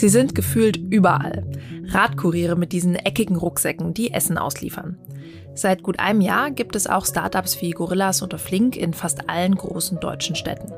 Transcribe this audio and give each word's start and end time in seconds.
Sie 0.00 0.08
sind 0.08 0.34
gefühlt 0.34 0.78
überall. 0.78 1.46
Radkuriere 1.88 2.56
mit 2.56 2.72
diesen 2.72 2.94
eckigen 2.94 3.36
Rucksäcken, 3.36 3.92
die 3.92 4.12
Essen 4.12 4.38
ausliefern. 4.38 4.96
Seit 5.54 5.82
gut 5.82 5.98
einem 5.98 6.22
Jahr 6.22 6.50
gibt 6.50 6.74
es 6.74 6.86
auch 6.86 7.04
Startups 7.04 7.60
wie 7.60 7.72
Gorillas 7.72 8.22
oder 8.22 8.38
Flink 8.38 8.76
in 8.76 8.94
fast 8.94 9.28
allen 9.28 9.54
großen 9.54 10.00
deutschen 10.00 10.36
Städten. 10.36 10.72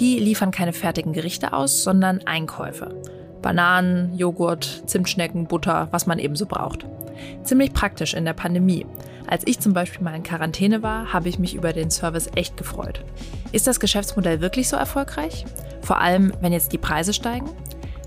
Die 0.00 0.18
liefern 0.18 0.50
keine 0.50 0.72
fertigen 0.72 1.12
Gerichte 1.12 1.52
aus, 1.52 1.84
sondern 1.84 2.20
Einkäufe. 2.26 2.94
Bananen, 3.40 4.16
Joghurt, 4.16 4.82
Zimtschnecken, 4.86 5.46
Butter, 5.46 5.88
was 5.92 6.06
man 6.06 6.18
ebenso 6.18 6.46
braucht. 6.46 6.86
Ziemlich 7.42 7.72
praktisch 7.72 8.14
in 8.14 8.24
der 8.24 8.32
Pandemie. 8.32 8.86
Als 9.26 9.46
ich 9.46 9.60
zum 9.60 9.72
Beispiel 9.72 10.02
mal 10.02 10.14
in 10.14 10.22
Quarantäne 10.22 10.82
war, 10.82 11.12
habe 11.12 11.28
ich 11.28 11.38
mich 11.38 11.54
über 11.54 11.72
den 11.72 11.90
Service 11.90 12.30
echt 12.34 12.56
gefreut. 12.56 13.04
Ist 13.52 13.66
das 13.66 13.80
Geschäftsmodell 13.80 14.40
wirklich 14.40 14.68
so 14.68 14.76
erfolgreich? 14.76 15.44
Vor 15.82 16.00
allem, 16.00 16.32
wenn 16.40 16.52
jetzt 16.52 16.72
die 16.72 16.78
Preise 16.78 17.12
steigen? 17.12 17.48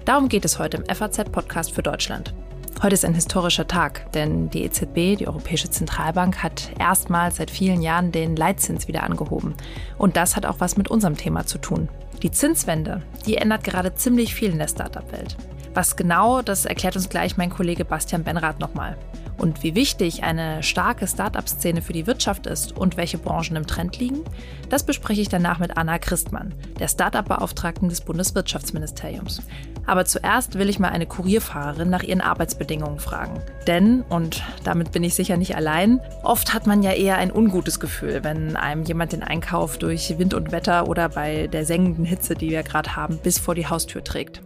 Darum 0.06 0.28
geht 0.28 0.46
es 0.46 0.60
heute 0.60 0.78
im 0.78 0.86
FAZ-Podcast 0.86 1.74
für 1.74 1.84
Deutschland. 1.84 2.34
Heute 2.82 2.96
ist 2.96 3.06
ein 3.06 3.14
historischer 3.14 3.66
Tag, 3.66 4.12
denn 4.12 4.50
die 4.50 4.64
EZB, 4.64 5.18
die 5.18 5.28
Europäische 5.28 5.70
Zentralbank, 5.70 6.44
hat 6.44 6.72
erstmals 6.78 7.38
seit 7.38 7.50
vielen 7.50 7.82
Jahren 7.82 8.12
den 8.12 8.36
Leitzins 8.36 8.90
wieder 8.90 9.04
angehoben. 9.04 9.54
Und 9.98 10.18
das 10.18 10.36
hat 10.36 10.46
auch 10.46 10.60
was 10.60 10.76
mit 10.76 10.90
unserem 10.90 11.16
Thema 11.16 11.46
zu 11.46 11.60
tun. 11.60 11.88
Die 12.22 12.32
Zinswende, 12.32 13.02
die 13.26 13.38
ändert 13.38 13.64
gerade 13.64 13.96
ziemlich 13.96 14.34
viel 14.34 14.52
in 14.52 14.60
der 14.60 14.68
Startup-Welt. 14.68 15.36
Was 15.74 15.96
genau, 15.96 16.42
das 16.42 16.66
erklärt 16.66 16.96
uns 16.96 17.10
gleich 17.10 17.36
mein 17.36 17.50
Kollege 17.50 17.84
Bastian 17.84 18.24
Benrath 18.24 18.60
nochmal. 18.60 18.98
Und 19.38 19.64
wie 19.64 19.76
wichtig 19.76 20.24
eine 20.24 20.62
starke 20.64 21.08
Startup-Szene 21.08 21.82
für 21.82 21.94
die 21.94 22.08
Wirtschaft 22.08 22.48
ist 22.48 22.78
und 22.78 22.96
welche 22.96 23.18
Branchen 23.18 23.58
im 23.58 23.68
Trend 23.68 24.00
liegen, 24.00 24.22
das 24.70 24.84
bespreche 24.84 25.22
ich 25.22 25.30
danach 25.30 25.60
mit 25.60 25.76
Anna 25.76 25.98
Christmann, 25.98 26.54
der 26.80 26.88
Startup-Beauftragten 26.88 27.90
des 27.90 28.02
Bundeswirtschaftsministeriums. 28.02 29.42
Aber 29.86 30.06
zuerst 30.06 30.58
will 30.58 30.70
ich 30.70 30.80
mal 30.80 30.90
eine 30.90 31.08
Kurierfahrerin 31.08 31.90
nach 31.90 32.04
ihren 32.04 32.22
Arbeitsbedingungen 32.22 33.00
fragen. 33.00 33.42
Denn, 33.68 34.04
und 34.04 34.44
damit 34.64 34.92
bin 34.92 35.04
ich 35.04 35.14
sicher 35.14 35.36
nicht 35.36 35.58
allein, 35.58 36.00
oft 36.24 36.54
hat 36.54 36.68
man 36.68 36.84
ja 36.84 36.92
eher 36.92 37.18
ein 37.18 37.32
ungutes 37.32 37.80
Gefühl, 37.80 38.24
wenn 38.24 38.56
einem 38.56 38.84
jemand 38.84 39.12
den 39.12 39.24
Einkauf 39.24 39.78
durch 39.78 40.18
Wind 40.18 40.34
und 40.34 40.52
Wetter 40.52 40.88
oder 40.88 41.10
bei 41.10 41.48
der 41.48 41.66
sengenden 41.66 42.03
Hitze, 42.06 42.36
die 42.36 42.50
wir 42.50 42.64
gerade 42.64 42.96
haben, 42.96 43.18
bis 43.18 43.40
vor 43.40 43.56
die 43.56 43.68
Haustür 43.68 44.04
trägt. 44.04 44.42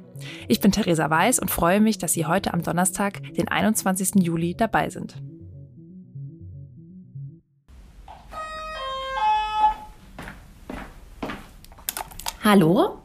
Ich 0.47 0.59
bin 0.59 0.71
Theresa 0.71 1.09
Weiß 1.09 1.39
und 1.39 1.51
freue 1.51 1.79
mich, 1.79 1.97
dass 1.97 2.13
Sie 2.13 2.25
heute 2.25 2.53
am 2.53 2.63
Donnerstag, 2.63 3.21
den 3.33 3.47
21. 3.47 4.23
Juli, 4.23 4.55
dabei 4.55 4.89
sind. 4.89 5.21
Hallo? 12.43 12.99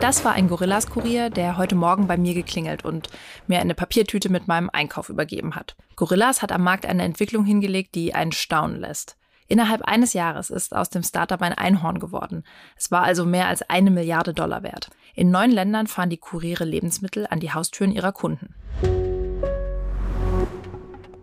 Das 0.00 0.24
war 0.24 0.32
ein 0.32 0.48
Gorillas-Kurier, 0.48 1.28
der 1.28 1.58
heute 1.58 1.74
Morgen 1.74 2.06
bei 2.06 2.16
mir 2.16 2.32
geklingelt 2.32 2.86
und 2.86 3.10
mir 3.46 3.60
eine 3.60 3.74
Papiertüte 3.74 4.30
mit 4.30 4.48
meinem 4.48 4.70
Einkauf 4.72 5.10
übergeben 5.10 5.54
hat. 5.54 5.76
Gorillas 5.94 6.40
hat 6.40 6.52
am 6.52 6.62
Markt 6.62 6.86
eine 6.86 7.02
Entwicklung 7.02 7.44
hingelegt, 7.44 7.94
die 7.94 8.14
einen 8.14 8.32
staunen 8.32 8.80
lässt. 8.80 9.18
Innerhalb 9.46 9.82
eines 9.82 10.14
Jahres 10.14 10.48
ist 10.48 10.74
aus 10.74 10.88
dem 10.88 11.02
Startup 11.02 11.42
ein 11.42 11.52
Einhorn 11.52 11.98
geworden. 12.00 12.44
Es 12.78 12.90
war 12.90 13.02
also 13.02 13.26
mehr 13.26 13.46
als 13.46 13.60
eine 13.68 13.90
Milliarde 13.90 14.32
Dollar 14.32 14.62
wert. 14.62 14.88
In 15.14 15.30
neun 15.30 15.50
Ländern 15.50 15.86
fahren 15.86 16.08
die 16.08 16.16
Kuriere 16.16 16.64
Lebensmittel 16.64 17.26
an 17.28 17.40
die 17.40 17.52
Haustüren 17.52 17.92
ihrer 17.92 18.12
Kunden. 18.12 18.54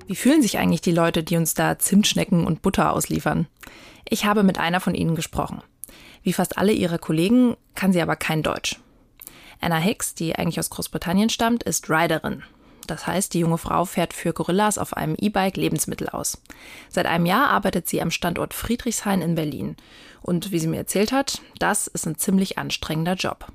Wie 0.05 0.15
fühlen 0.15 0.43
sich 0.43 0.59
eigentlich 0.59 0.81
die 0.81 0.91
Leute, 0.91 1.23
die 1.23 1.35
uns 1.35 1.55
da 1.55 1.79
Zimtschnecken 1.79 2.45
und 2.45 2.61
Butter 2.61 2.93
ausliefern? 2.93 3.47
Ich 4.07 4.25
habe 4.25 4.43
mit 4.43 4.59
einer 4.59 4.81
von 4.81 4.93
ihnen 4.93 5.15
gesprochen. 5.15 5.63
Wie 6.27 6.33
fast 6.33 6.57
alle 6.57 6.73
ihre 6.73 6.99
Kollegen 6.99 7.55
kann 7.73 7.93
sie 7.93 8.01
aber 8.01 8.17
kein 8.17 8.43
Deutsch. 8.43 8.81
Anna 9.61 9.77
Hicks, 9.77 10.13
die 10.13 10.35
eigentlich 10.35 10.59
aus 10.59 10.69
Großbritannien 10.69 11.29
stammt, 11.29 11.63
ist 11.63 11.89
Riderin. 11.89 12.43
Das 12.85 13.07
heißt, 13.07 13.33
die 13.33 13.39
junge 13.39 13.57
Frau 13.57 13.85
fährt 13.85 14.11
für 14.11 14.33
Gorillas 14.33 14.77
auf 14.77 14.91
einem 14.97 15.15
E-Bike 15.17 15.55
Lebensmittel 15.55 16.09
aus. 16.09 16.41
Seit 16.89 17.05
einem 17.05 17.25
Jahr 17.25 17.47
arbeitet 17.47 17.87
sie 17.87 18.01
am 18.01 18.11
Standort 18.11 18.53
Friedrichshain 18.53 19.21
in 19.21 19.35
Berlin. 19.35 19.77
Und 20.21 20.51
wie 20.51 20.59
sie 20.59 20.67
mir 20.67 20.75
erzählt 20.75 21.13
hat, 21.13 21.41
das 21.59 21.87
ist 21.87 22.05
ein 22.05 22.17
ziemlich 22.17 22.57
anstrengender 22.57 23.13
Job. 23.13 23.47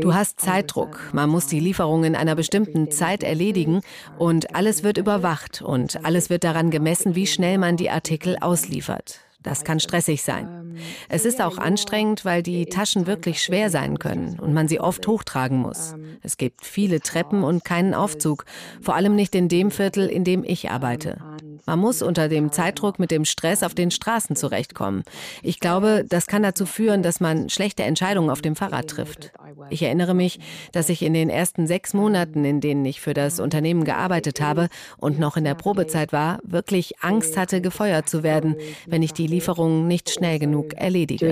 Du 0.00 0.14
hast 0.14 0.40
Zeitdruck. 0.40 1.10
Man 1.12 1.28
muss 1.28 1.46
die 1.46 1.60
Lieferung 1.60 2.04
in 2.04 2.16
einer 2.16 2.36
bestimmten 2.36 2.90
Zeit 2.90 3.22
erledigen 3.22 3.82
und 4.18 4.56
alles 4.56 4.82
wird 4.82 4.96
überwacht 4.96 5.60
und 5.60 6.06
alles 6.06 6.30
wird 6.30 6.42
daran 6.42 6.70
gemessen, 6.70 7.14
wie 7.14 7.26
schnell 7.26 7.58
man 7.58 7.76
die 7.76 7.90
Artikel 7.90 8.38
ausliefert. 8.40 9.20
Das 9.42 9.64
kann 9.64 9.80
stressig 9.80 10.22
sein. 10.22 10.76
Es 11.08 11.24
ist 11.24 11.40
auch 11.40 11.58
anstrengend, 11.58 12.24
weil 12.24 12.42
die 12.42 12.66
Taschen 12.66 13.06
wirklich 13.06 13.42
schwer 13.42 13.70
sein 13.70 13.98
können 13.98 14.38
und 14.38 14.54
man 14.54 14.68
sie 14.68 14.80
oft 14.80 15.06
hochtragen 15.06 15.58
muss. 15.58 15.94
Es 16.22 16.36
gibt 16.36 16.64
viele 16.64 17.00
Treppen 17.00 17.42
und 17.42 17.64
keinen 17.64 17.94
Aufzug, 17.94 18.44
vor 18.80 18.94
allem 18.94 19.14
nicht 19.14 19.34
in 19.34 19.48
dem 19.48 19.70
Viertel, 19.70 20.08
in 20.08 20.24
dem 20.24 20.44
ich 20.44 20.70
arbeite. 20.70 21.18
Man 21.64 21.78
muss 21.78 22.02
unter 22.02 22.28
dem 22.28 22.50
Zeitdruck 22.50 22.98
mit 22.98 23.12
dem 23.12 23.24
Stress 23.24 23.62
auf 23.62 23.74
den 23.74 23.92
Straßen 23.92 24.34
zurechtkommen. 24.34 25.04
Ich 25.42 25.60
glaube, 25.60 26.04
das 26.08 26.26
kann 26.26 26.42
dazu 26.42 26.66
führen, 26.66 27.02
dass 27.02 27.20
man 27.20 27.48
schlechte 27.50 27.84
Entscheidungen 27.84 28.30
auf 28.30 28.42
dem 28.42 28.56
Fahrrad 28.56 28.88
trifft. 28.88 29.32
Ich 29.70 29.82
erinnere 29.82 30.14
mich, 30.14 30.40
dass 30.72 30.88
ich 30.88 31.02
in 31.02 31.14
den 31.14 31.30
ersten 31.30 31.68
sechs 31.68 31.94
Monaten, 31.94 32.44
in 32.44 32.60
denen 32.60 32.84
ich 32.84 33.00
für 33.00 33.14
das 33.14 33.38
Unternehmen 33.38 33.84
gearbeitet 33.84 34.40
habe 34.40 34.68
und 34.96 35.20
noch 35.20 35.36
in 35.36 35.44
der 35.44 35.54
Probezeit 35.54 36.12
war, 36.12 36.40
wirklich 36.42 37.00
Angst 37.00 37.36
hatte, 37.36 37.60
gefeuert 37.60 38.08
zu 38.08 38.24
werden, 38.24 38.56
wenn 38.86 39.02
ich 39.02 39.12
die 39.12 39.28
Lieferungen 39.32 39.88
nicht 39.88 40.10
schnell 40.10 40.38
genug 40.38 40.74
erledige. 40.74 41.26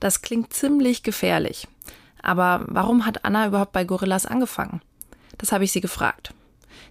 Das 0.00 0.20
klingt 0.22 0.52
ziemlich 0.52 1.02
gefährlich. 1.02 1.66
Aber 2.22 2.64
warum 2.66 3.06
hat 3.06 3.24
Anna 3.24 3.46
überhaupt 3.46 3.72
bei 3.72 3.84
Gorillas 3.84 4.26
angefangen? 4.26 4.82
Das 5.38 5.52
habe 5.52 5.64
ich 5.64 5.72
sie 5.72 5.80
gefragt. 5.80 6.34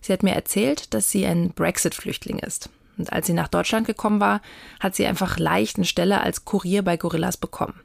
Sie 0.02 0.14
hat 0.14 0.24
mir 0.24 0.34
erzählt, 0.34 0.94
dass 0.94 1.12
sie 1.12 1.26
ein 1.26 1.52
Brexit-Flüchtling 1.52 2.40
ist. 2.40 2.70
Und 2.98 3.14
als 3.14 3.28
sie 3.28 3.34
nach 3.34 3.48
Deutschland 3.48 3.86
gekommen 3.86 4.20
war, 4.20 4.42
hat 4.80 4.96
sie 4.96 5.06
einfach 5.06 5.38
leicht 5.38 5.78
eine 5.78 5.86
Stelle 5.86 6.22
als 6.22 6.46
Kurier 6.46 6.82
bei 6.84 6.98
Gorillas 6.98 7.38
bekommen. 7.38 7.80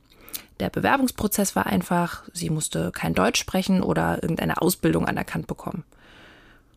Der 0.60 0.70
Bewerbungsprozess 0.70 1.56
war 1.56 1.66
einfach, 1.66 2.22
sie 2.32 2.50
musste 2.50 2.92
kein 2.92 3.14
Deutsch 3.14 3.40
sprechen 3.40 3.82
oder 3.82 4.22
irgendeine 4.22 4.62
Ausbildung 4.62 5.06
anerkannt 5.06 5.46
bekommen. 5.46 5.84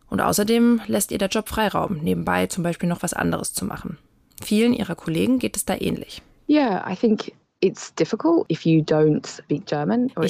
Und 0.10 0.22
außerdem 0.22 0.82
lässt 0.88 1.12
ihr 1.12 1.18
der 1.18 1.28
Job 1.28 1.50
Freiraum, 1.50 1.98
nebenbei 1.98 2.48
zum 2.48 2.64
Beispiel 2.64 2.90
noch 2.90 3.04
was 3.04 3.14
anderes 3.14 3.54
zu 3.54 3.66
machen. 3.66 3.98
Vielen 4.44 4.74
ihrer 4.74 4.96
Kollegen 4.96 5.40
geht 5.40 5.58
es 5.58 5.66
da 5.66 5.76
ähnlich. 5.80 6.22
Yeah, 6.50 6.90
I 6.90 6.96
think 6.96 7.34
ich 7.60 7.82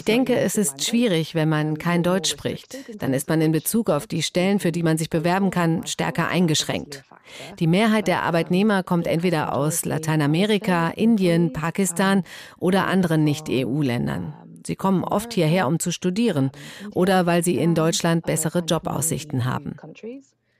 denke, 0.05 0.35
es 0.37 0.57
ist 0.57 0.85
schwierig, 0.85 1.35
wenn 1.35 1.49
man 1.49 1.77
kein 1.77 2.01
Deutsch 2.01 2.29
spricht. 2.29 2.77
Dann 3.01 3.13
ist 3.13 3.27
man 3.27 3.41
in 3.41 3.51
Bezug 3.51 3.89
auf 3.89 4.07
die 4.07 4.23
Stellen, 4.23 4.59
für 4.59 4.71
die 4.71 4.83
man 4.83 4.97
sich 4.97 5.09
bewerben 5.09 5.51
kann, 5.51 5.85
stärker 5.85 6.29
eingeschränkt. 6.29 7.03
Die 7.59 7.67
Mehrheit 7.67 8.07
der 8.07 8.23
Arbeitnehmer 8.23 8.81
kommt 8.83 9.07
entweder 9.07 9.53
aus 9.53 9.83
Lateinamerika, 9.83 10.87
Indien, 10.89 11.51
Pakistan 11.51 12.23
oder 12.59 12.87
anderen 12.87 13.25
Nicht-EU-Ländern. 13.25 14.33
Sie 14.65 14.77
kommen 14.77 15.03
oft 15.03 15.33
hierher, 15.33 15.67
um 15.67 15.79
zu 15.79 15.91
studieren 15.91 16.49
oder 16.93 17.25
weil 17.25 17.43
sie 17.43 17.57
in 17.57 17.75
Deutschland 17.75 18.25
bessere 18.25 18.59
Jobaussichten 18.59 19.43
haben 19.43 19.75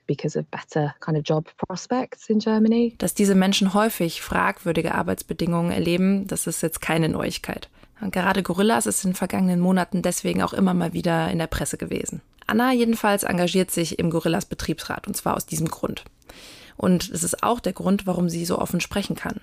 because 0.08 0.40
of 0.40 0.46
better 0.48 0.96
kind 1.00 1.18
of 1.18 1.24
job 1.26 1.50
prospects 1.58 2.30
in 2.30 2.40
Germany. 2.40 2.96
Dass 2.98 3.14
diese 3.14 3.36
Menschen 3.36 3.74
häufig 3.74 4.22
fragwürdige 4.22 4.96
Arbeitsbedingungen 4.96 5.72
erleben, 5.72 6.28
das 6.28 6.48
ist 6.48 6.62
jetzt 6.62 6.82
keine 6.82 7.10
Neuigkeit. 7.10 7.70
Und 8.02 8.14
gerade 8.14 8.44
Gorillas 8.44 8.86
ist 8.86 9.04
in 9.04 9.12
den 9.12 9.16
vergangenen 9.16 9.60
Monaten 9.60 10.02
deswegen 10.02 10.42
auch 10.42 10.54
immer 10.54 10.74
mal 10.74 10.94
wieder 10.94 11.30
in 11.30 11.40
der 11.40 11.48
Presse 11.48 11.78
gewesen. 11.78 12.22
Anna 12.46 12.72
jedenfalls 12.72 13.24
engagiert 13.24 13.72
sich 13.72 14.00
im 14.00 14.10
Gorillas 14.10 14.46
Betriebsrat 14.46 15.08
und 15.08 15.16
zwar 15.16 15.36
aus 15.36 15.46
diesem 15.46 15.68
Grund. 15.68 16.06
Und 16.78 17.10
es 17.10 17.24
ist 17.24 17.44
auch 17.44 17.60
der 17.60 17.74
Grund, 17.74 18.08
warum 18.08 18.30
sie 18.30 18.46
so 18.46 18.60
offen 18.60 18.80
sprechen 18.80 19.16
kann. 19.16 19.42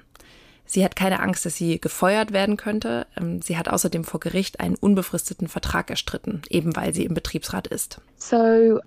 Sie 0.66 0.84
hat 0.84 0.96
keine 0.96 1.20
Angst, 1.20 1.44
dass 1.44 1.56
sie 1.56 1.80
gefeuert 1.80 2.32
werden 2.32 2.56
könnte. 2.56 3.06
Ähm, 3.16 3.42
sie 3.42 3.58
hat 3.58 3.68
außerdem 3.68 4.04
vor 4.04 4.20
Gericht 4.20 4.60
einen 4.60 4.76
unbefristeten 4.76 5.48
Vertrag 5.48 5.90
erstritten, 5.90 6.42
eben 6.48 6.74
weil 6.76 6.94
sie 6.94 7.04
im 7.04 7.14
Betriebsrat 7.14 7.66
ist. 7.66 8.00
So, 8.16 8.80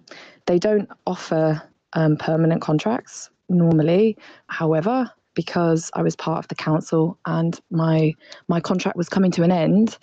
they 0.45 0.57
don't 0.57 0.88
offer 1.06 1.62
um, 1.95 2.18
permanent 2.18 2.62
contracts 2.62 3.31
normally. 3.47 4.15
However, 4.50 5.12
because 5.33 5.91
I 5.95 6.03
was 6.03 6.15
part 6.15 6.39
of 6.39 6.45
the 6.50 6.56
council 6.56 7.18
and 7.25 7.62
my 7.69 8.15
my 8.47 8.59
contract 8.59 8.97
was 8.97 9.09
coming 9.09 9.31
to 9.31 9.44
an 9.44 9.51
end, 9.51 10.00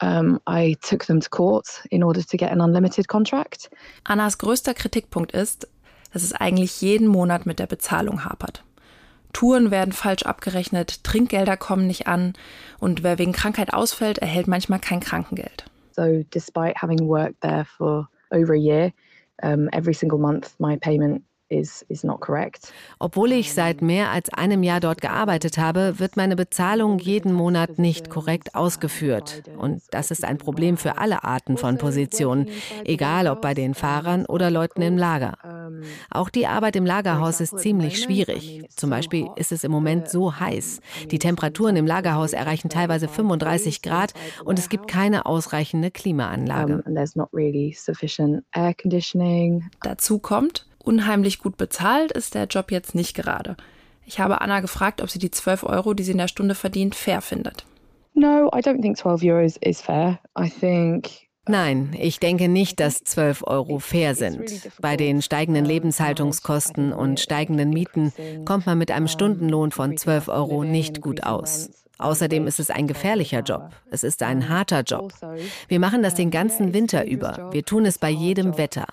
um, 0.00 0.40
I 0.46 0.76
took 0.82 1.06
them 1.06 1.20
to 1.20 1.28
court 1.28 1.82
in 1.90 2.02
order 2.02 2.22
to 2.22 2.36
get 2.36 2.52
an 2.52 2.60
unlimited 2.60 3.08
contract. 3.08 3.70
Annas 4.04 4.38
größter 4.38 4.74
Kritikpunkt 4.74 5.32
ist, 5.32 5.68
dass 6.12 6.22
es 6.22 6.32
eigentlich 6.32 6.80
jeden 6.80 7.08
Monat 7.08 7.46
mit 7.46 7.58
der 7.58 7.66
Bezahlung 7.66 8.24
hapert. 8.24 8.62
Touren 9.36 9.70
werden 9.70 9.92
falsch 9.92 10.22
abgerechnet, 10.22 11.04
Trinkgelder 11.04 11.58
kommen 11.58 11.86
nicht 11.86 12.06
an 12.06 12.32
und 12.80 13.02
wer 13.02 13.18
wegen 13.18 13.32
Krankheit 13.32 13.74
ausfällt, 13.74 14.16
erhält 14.16 14.48
manchmal 14.48 14.78
kein 14.78 15.00
Krankengeld. 15.00 15.66
So 15.94 16.24
despite 16.30 16.80
having 16.80 17.06
worked 17.06 17.42
there 17.42 17.66
for 17.66 18.08
over 18.30 18.54
a 18.54 18.58
year, 18.58 18.92
um, 19.42 19.68
every 19.72 19.92
single 19.92 20.18
month 20.18 20.58
my 20.58 20.78
payment 20.78 21.22
is, 21.48 21.84
is 21.88 22.04
not 22.04 22.20
correct. 22.20 22.72
Obwohl 22.98 23.32
ich 23.32 23.52
seit 23.52 23.82
mehr 23.82 24.10
als 24.10 24.32
einem 24.32 24.62
Jahr 24.62 24.80
dort 24.80 25.00
gearbeitet 25.00 25.58
habe, 25.58 25.98
wird 25.98 26.16
meine 26.16 26.36
Bezahlung 26.36 26.98
jeden 26.98 27.32
Monat 27.32 27.78
nicht 27.78 28.10
korrekt 28.10 28.54
ausgeführt. 28.54 29.42
Und 29.58 29.82
das 29.90 30.10
ist 30.10 30.24
ein 30.24 30.38
Problem 30.38 30.76
für 30.76 30.98
alle 30.98 31.24
Arten 31.24 31.56
von 31.56 31.78
Positionen, 31.78 32.48
egal 32.84 33.28
ob 33.28 33.40
bei 33.40 33.54
den 33.54 33.74
Fahrern 33.74 34.26
oder 34.26 34.50
Leuten 34.50 34.82
im 34.82 34.98
Lager. 34.98 35.38
Auch 36.10 36.30
die 36.30 36.46
Arbeit 36.46 36.76
im 36.76 36.86
Lagerhaus 36.86 37.40
ist 37.40 37.58
ziemlich 37.58 38.02
schwierig. 38.02 38.64
Zum 38.74 38.90
Beispiel 38.90 39.28
ist 39.36 39.52
es 39.52 39.64
im 39.64 39.72
Moment 39.72 40.08
so 40.08 40.38
heiß. 40.38 40.80
Die 41.10 41.18
Temperaturen 41.18 41.76
im 41.76 41.86
Lagerhaus 41.86 42.32
erreichen 42.32 42.68
teilweise 42.68 43.08
35 43.08 43.82
Grad 43.82 44.14
und 44.44 44.58
es 44.58 44.68
gibt 44.68 44.88
keine 44.88 45.26
ausreichende 45.26 45.90
Klimaanlage. 45.90 46.82
Dazu 49.82 50.18
kommt, 50.18 50.66
Unheimlich 50.86 51.40
gut 51.40 51.56
bezahlt 51.56 52.12
ist 52.12 52.36
der 52.36 52.44
Job 52.44 52.70
jetzt 52.70 52.94
nicht 52.94 53.16
gerade. 53.16 53.56
Ich 54.04 54.20
habe 54.20 54.40
Anna 54.40 54.60
gefragt, 54.60 55.02
ob 55.02 55.10
sie 55.10 55.18
die 55.18 55.32
12 55.32 55.64
Euro, 55.64 55.94
die 55.94 56.04
sie 56.04 56.12
in 56.12 56.18
der 56.18 56.28
Stunde 56.28 56.54
verdient, 56.54 56.94
fair 56.94 57.20
findet. 57.22 57.66
No, 58.14 58.48
I 58.54 58.60
don't 58.60 58.80
think 58.80 58.96
12 58.96 59.24
euros 59.24 59.56
is 59.56 59.82
fair. 59.82 60.20
I 60.38 60.48
think 60.48 61.10
Nein, 61.48 61.90
ich 61.98 62.20
denke 62.20 62.48
nicht, 62.48 62.78
dass 62.78 63.02
12 63.02 63.42
Euro 63.48 63.80
fair 63.80 64.14
sind. 64.14 64.70
Bei 64.80 64.96
den 64.96 65.22
steigenden 65.22 65.64
Lebenshaltungskosten 65.64 66.92
und 66.92 67.18
steigenden 67.18 67.70
Mieten 67.70 68.12
kommt 68.44 68.66
man 68.66 68.78
mit 68.78 68.92
einem 68.92 69.08
Stundenlohn 69.08 69.72
von 69.72 69.96
12 69.96 70.28
Euro 70.28 70.62
nicht 70.62 71.00
gut 71.00 71.24
aus. 71.24 71.70
Außerdem 71.98 72.46
ist 72.46 72.60
es 72.60 72.70
ein 72.70 72.86
gefährlicher 72.86 73.40
Job. 73.40 73.70
Es 73.90 74.04
ist 74.04 74.22
ein 74.22 74.48
harter 74.48 74.82
Job. 74.82 75.12
Wir 75.66 75.80
machen 75.80 76.04
das 76.04 76.14
den 76.14 76.30
ganzen 76.30 76.72
Winter 76.74 77.04
über. 77.06 77.50
Wir 77.52 77.64
tun 77.64 77.86
es 77.86 77.98
bei 77.98 78.10
jedem 78.10 78.56
Wetter. 78.56 78.86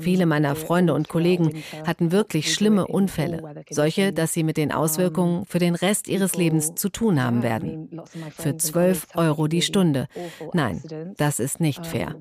Viele 0.00 0.26
meiner 0.26 0.56
Freunde 0.56 0.94
und 0.94 1.08
Kollegen 1.08 1.62
hatten 1.86 2.12
wirklich 2.12 2.52
schlimme 2.52 2.86
Unfälle, 2.86 3.64
solche, 3.70 4.12
dass 4.12 4.32
sie 4.32 4.42
mit 4.42 4.56
den 4.56 4.72
Auswirkungen 4.72 5.44
für 5.46 5.58
den 5.58 5.74
Rest 5.74 6.08
ihres 6.08 6.36
Lebens 6.36 6.74
zu 6.74 6.88
tun 6.88 7.22
haben 7.22 7.42
werden. 7.42 8.00
Für 8.36 8.56
12 8.56 9.08
Euro 9.14 9.46
die 9.46 9.62
Stunde. 9.62 10.08
Nein, 10.52 10.82
das 11.16 11.40
ist 11.40 11.60
nicht 11.60 11.86
fair. 11.86 12.16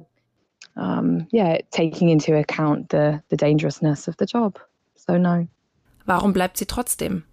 Yeah, 0.78 1.58
taking 1.72 2.10
into 2.10 2.34
account 2.34 2.92
the, 2.92 3.20
the 3.30 3.38
dangerousness 3.38 4.08
of 4.08 4.16
the 4.20 4.26
job. 4.26 4.60
So 4.96 5.18
no. 5.18 5.48
Warum 6.06 6.34
bleibt 6.34 6.58
sie 6.58 6.68
trotzdem? 6.68 7.24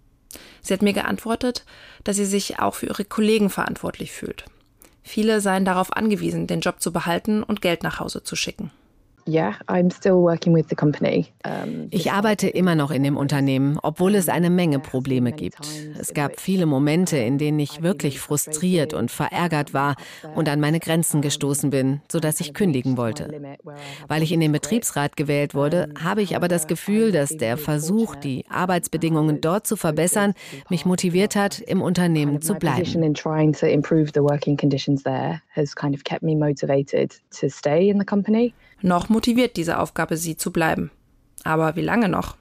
Sie 0.61 0.73
hat 0.73 0.81
mir 0.81 0.93
geantwortet, 0.93 1.63
dass 2.03 2.15
sie 2.15 2.25
sich 2.25 2.59
auch 2.59 2.73
für 2.73 2.87
ihre 2.87 3.05
Kollegen 3.05 3.49
verantwortlich 3.49 4.11
fühlt. 4.11 4.45
Viele 5.03 5.39
seien 5.39 5.65
darauf 5.65 5.93
angewiesen, 5.93 6.47
den 6.47 6.61
Job 6.61 6.81
zu 6.81 6.91
behalten 6.91 7.43
und 7.43 7.61
Geld 7.61 7.83
nach 7.83 7.99
Hause 7.99 8.23
zu 8.23 8.35
schicken. 8.35 8.71
Ich 11.89 12.11
arbeite 12.11 12.47
immer 12.47 12.75
noch 12.75 12.91
in 12.91 13.03
dem 13.03 13.17
Unternehmen, 13.17 13.79
obwohl 13.81 14.13
es 14.15 14.29
eine 14.29 14.51
Menge 14.51 14.79
Probleme 14.79 15.31
gibt. 15.31 15.67
Es 15.99 16.13
gab 16.13 16.39
viele 16.39 16.65
Momente, 16.65 17.17
in 17.17 17.37
denen 17.37 17.59
ich 17.59 17.81
wirklich 17.81 18.19
frustriert 18.19 18.93
und 18.93 19.09
verärgert 19.09 19.73
war 19.73 19.95
und 20.35 20.47
an 20.47 20.59
meine 20.59 20.79
Grenzen 20.79 21.21
gestoßen 21.21 21.71
bin, 21.71 22.01
sodass 22.11 22.39
ich 22.39 22.53
kündigen 22.53 22.97
wollte. 22.97 23.57
Weil 24.07 24.21
ich 24.21 24.31
in 24.31 24.39
den 24.39 24.51
Betriebsrat 24.51 25.15
gewählt 25.17 25.55
wurde, 25.55 25.89
habe 26.01 26.21
ich 26.21 26.35
aber 26.35 26.47
das 26.47 26.67
Gefühl, 26.67 27.11
dass 27.11 27.35
der 27.35 27.57
Versuch, 27.57 28.15
die 28.15 28.45
Arbeitsbedingungen 28.49 29.41
dort 29.41 29.65
zu 29.65 29.75
verbessern, 29.75 30.33
mich 30.69 30.85
motiviert 30.85 31.35
hat, 31.35 31.59
im 31.59 31.81
Unternehmen 31.81 32.41
zu 32.41 32.53
bleiben. 32.55 32.77
Noch 38.81 39.09
motiviert 39.09 39.57
diese 39.57 39.79
Aufgabe 39.79 40.17
sie 40.17 40.37
zu 40.37 40.51
bleiben. 40.51 40.91
Aber 41.43 41.75
wie 41.75 41.81
lange 41.81 42.09
noch? 42.09 42.35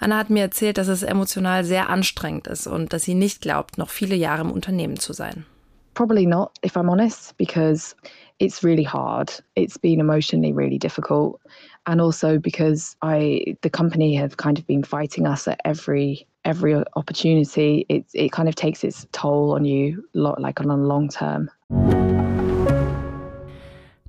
Anna 0.00 0.18
hat 0.18 0.30
mir 0.30 0.42
erzählt, 0.42 0.78
dass 0.78 0.88
es 0.88 1.02
emotional 1.02 1.64
sehr 1.64 1.88
anstrengend 1.88 2.46
ist 2.46 2.66
und 2.66 2.92
dass 2.92 3.04
sie 3.04 3.14
nicht 3.14 3.40
glaubt, 3.40 3.78
noch 3.78 3.90
viele 3.90 4.16
Jahre 4.16 4.42
im 4.42 4.50
Unternehmen 4.50 4.98
zu 4.98 5.12
sein. 5.12 5.46
Probably 5.94 6.26
not, 6.26 6.50
if 6.64 6.76
I'm 6.76 6.90
honest, 6.90 7.36
because 7.36 7.94
it's 8.38 8.64
really 8.64 8.84
hard. 8.84 9.42
It's 9.54 9.78
been 9.78 10.00
emotionally 10.00 10.52
really 10.52 10.78
difficult. 10.78 11.40
And 11.86 12.00
also 12.00 12.38
because 12.38 12.96
I 13.00 13.56
the 13.62 13.70
company 13.70 14.16
have 14.16 14.36
kind 14.36 14.58
of 14.58 14.66
been 14.66 14.82
fighting 14.82 15.26
us 15.26 15.46
at 15.46 15.60
every 15.64 16.26
every 16.44 16.74
opportunity. 16.96 17.86
It 17.88 18.04
it 18.12 18.32
kind 18.32 18.48
of 18.48 18.56
takes 18.56 18.82
its 18.82 19.06
toll 19.12 19.52
on 19.52 19.64
you 19.64 20.04
like 20.12 20.60
on 20.60 20.70
a 20.70 20.76
long 20.76 21.08
term. 21.08 21.48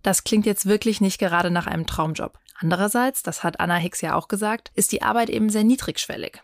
Das 0.06 0.24
klingt 0.24 0.46
jetzt 0.46 0.68
wirklich 0.68 1.02
nicht 1.02 1.18
gerade 1.18 1.50
nach 1.50 1.66
einem 1.66 1.88
Traumjob. 1.88 2.38
Andererseits, 2.60 3.24
das 3.24 3.44
hat 3.44 3.60
Anna 3.60 3.78
Hicks 3.78 4.02
ja 4.02 4.14
auch 4.14 4.28
gesagt, 4.28 4.72
ist 4.76 4.92
die 4.92 5.02
Arbeit 5.02 5.32
eben 5.32 5.50
sehr 5.50 5.64
niedrigschwellig. 5.64 6.44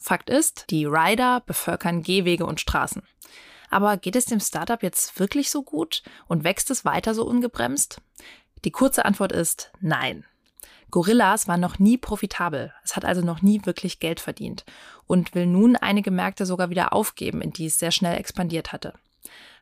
Fakt 0.00 0.30
ist, 0.30 0.64
die 0.70 0.86
Rider 0.86 1.42
bevölkern 1.44 2.02
Gehwege 2.02 2.46
und 2.46 2.58
Straßen. 2.58 3.02
Aber 3.68 3.98
geht 3.98 4.16
es 4.16 4.24
dem 4.24 4.40
Startup 4.40 4.82
jetzt 4.82 5.20
wirklich 5.20 5.50
so 5.50 5.62
gut 5.62 6.02
und 6.26 6.42
wächst 6.42 6.70
es 6.70 6.86
weiter 6.86 7.12
so 7.12 7.26
ungebremst? 7.26 8.00
Die 8.64 8.70
kurze 8.70 9.04
Antwort 9.04 9.32
ist 9.32 9.72
nein. 9.82 10.24
Gorillas 10.90 11.46
war 11.46 11.58
noch 11.58 11.78
nie 11.78 11.98
profitabel. 11.98 12.72
Es 12.82 12.96
hat 12.96 13.04
also 13.04 13.20
noch 13.20 13.42
nie 13.42 13.60
wirklich 13.66 14.00
Geld 14.00 14.20
verdient 14.20 14.64
und 15.06 15.34
will 15.34 15.44
nun 15.44 15.76
einige 15.76 16.10
Märkte 16.10 16.46
sogar 16.46 16.70
wieder 16.70 16.94
aufgeben, 16.94 17.42
in 17.42 17.52
die 17.52 17.66
es 17.66 17.78
sehr 17.78 17.92
schnell 17.92 18.16
expandiert 18.16 18.72
hatte. 18.72 18.94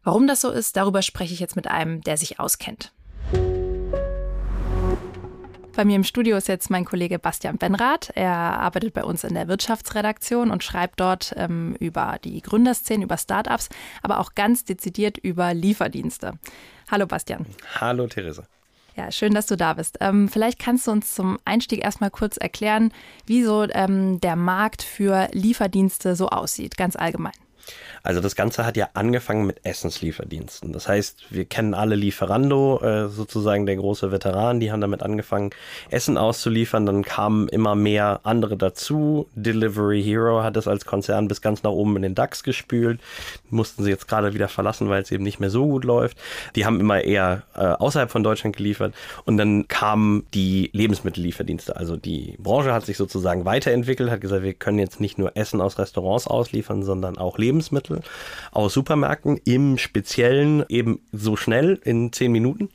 Warum 0.05 0.29
das 0.29 0.41
so 0.41 0.51
ist, 0.51 0.77
darüber 0.77 1.03
spreche 1.03 1.35
ich 1.35 1.41
jetzt 1.41 1.57
mit 1.57 1.67
einem, 1.67 2.01
der 2.03 2.17
sich 2.17 2.39
auskennt. 2.39 2.93
Bei 5.77 5.85
mir 5.85 5.97
im 5.97 6.05
Studio 6.05 6.37
ist 6.37 6.49
jetzt 6.49 6.69
mein 6.69 6.85
Kollege 6.85 7.19
Bastian 7.19 7.57
Benrath. 7.57 8.11
Er 8.15 8.33
arbeitet 8.33 8.93
bei 8.93 9.05
uns 9.05 9.25
in 9.25 9.35
der 9.35 9.49
Wirtschaftsredaktion 9.49 10.51
und 10.51 10.65
schreibt 10.65 11.01
dort 11.01 11.33
ähm, 11.37 11.77
über 11.79 12.19
die 12.23 12.43
Gründerszene, 12.43 13.05
über 13.05 13.17
Startups, 13.17 13.69
aber 14.03 14.19
auch 14.19 14.35
ganz 14.35 14.65
dezidiert 14.65 15.17
über 15.17 15.55
Lieferdienste. 15.55 16.35
Hallo 16.91 17.07
Bastian. 17.07 17.47
Hallo 17.81 18.07
Therese. 18.09 18.45
Ja, 18.97 19.11
schön, 19.13 19.33
dass 19.33 19.47
du 19.47 19.57
da 19.57 19.75
bist. 19.75 19.99
Ähm, 20.01 20.29
vielleicht 20.29 20.59
kannst 20.59 20.87
du 20.87 20.91
uns 20.91 21.15
zum 21.15 21.39
Einstieg 21.45 21.83
erstmal 21.83 22.11
kurz 22.11 22.37
erklären, 22.37 22.93
wie 23.25 23.45
so 23.45 23.67
ähm, 23.71 24.21
der 24.21 24.37
Markt 24.37 24.83
für 24.83 25.29
Lieferdienste 25.33 26.17
so 26.17 26.29
aussieht, 26.29 26.77
ganz 26.77 26.97
allgemein. 26.97 27.33
Also 28.03 28.21
das 28.21 28.35
Ganze 28.35 28.65
hat 28.65 28.77
ja 28.77 28.89
angefangen 28.95 29.47
mit 29.47 29.65
Essenslieferdiensten. 29.65 30.73
Das 30.73 30.89
heißt, 30.89 31.27
wir 31.31 31.45
kennen 31.45 31.75
alle 31.75 31.97
Lieferando, 31.97 32.81
äh, 32.83 33.09
sozusagen 33.09 33.67
der 33.67 33.77
große 33.77 34.11
Veteran, 34.11 34.61
die 34.61 34.73
haben 34.73 34.81
damit 34.81 35.03
angefangen, 35.03 35.51
Essen 35.91 36.17
auszuliefern. 36.17 36.87
Dann 36.87 37.05
kamen 37.05 37.49
immer 37.49 37.75
mehr 37.75 38.21
andere 38.23 38.57
dazu. 38.57 39.29
Delivery 39.35 40.03
Hero 40.03 40.43
hat 40.43 40.57
es 40.57 40.67
als 40.67 40.87
Konzern 40.87 41.29
bis 41.29 41.43
ganz 41.43 41.63
nach 41.63 41.73
oben 41.73 41.97
in 41.97 42.03
den 42.03 42.15
DAX 42.15 42.43
gespült. 42.43 43.01
Mussten 43.51 43.85
sie 43.85 43.91
jetzt 43.91 44.09
gerade 44.09 44.33
wieder 44.33 44.49
verlassen, 44.49 44.89
weil 44.89 45.03
es 45.03 45.11
eben 45.11 45.25
nicht 45.25 45.41
mehr 45.41 45.51
so 45.51 45.67
gut 45.67 45.85
läuft. 45.85 46.17
Die 46.57 46.65
haben 46.65 46.81
immer 46.81 47.03
eher 47.03 47.43
äh, 47.55 47.61
außerhalb 47.61 48.11
von 48.11 48.23
Deutschland 48.23 48.57
geliefert. 48.57 48.95
Und 49.25 49.37
dann 49.37 49.69
kamen 49.69 50.27
die 50.33 50.71
Lebensmittellieferdienste. 50.73 51.77
Also 51.77 51.97
die 51.97 52.37
Branche 52.39 52.73
hat 52.73 52.87
sich 52.87 52.97
sozusagen 52.97 53.45
weiterentwickelt, 53.45 54.11
hat 54.11 54.21
gesagt, 54.21 54.43
wir 54.43 54.55
können 54.55 54.79
jetzt 54.79 55.01
nicht 55.01 55.19
nur 55.19 55.37
Essen 55.37 55.61
aus 55.61 55.79
Restaurants 55.79 56.27
ausliefern, 56.27 56.83
sondern 56.83 57.19
auch 57.19 57.37
Lebensmittel. 57.37 57.60
Lebensmittel 57.61 58.01
aus 58.53 58.73
Supermärkten, 58.73 59.39
im 59.45 59.77
Speziellen 59.77 60.65
eben 60.69 61.01
so 61.13 61.37
schnell 61.37 61.79
in 61.85 62.13
zehn 62.13 62.33
Minuten. 62.33 62.71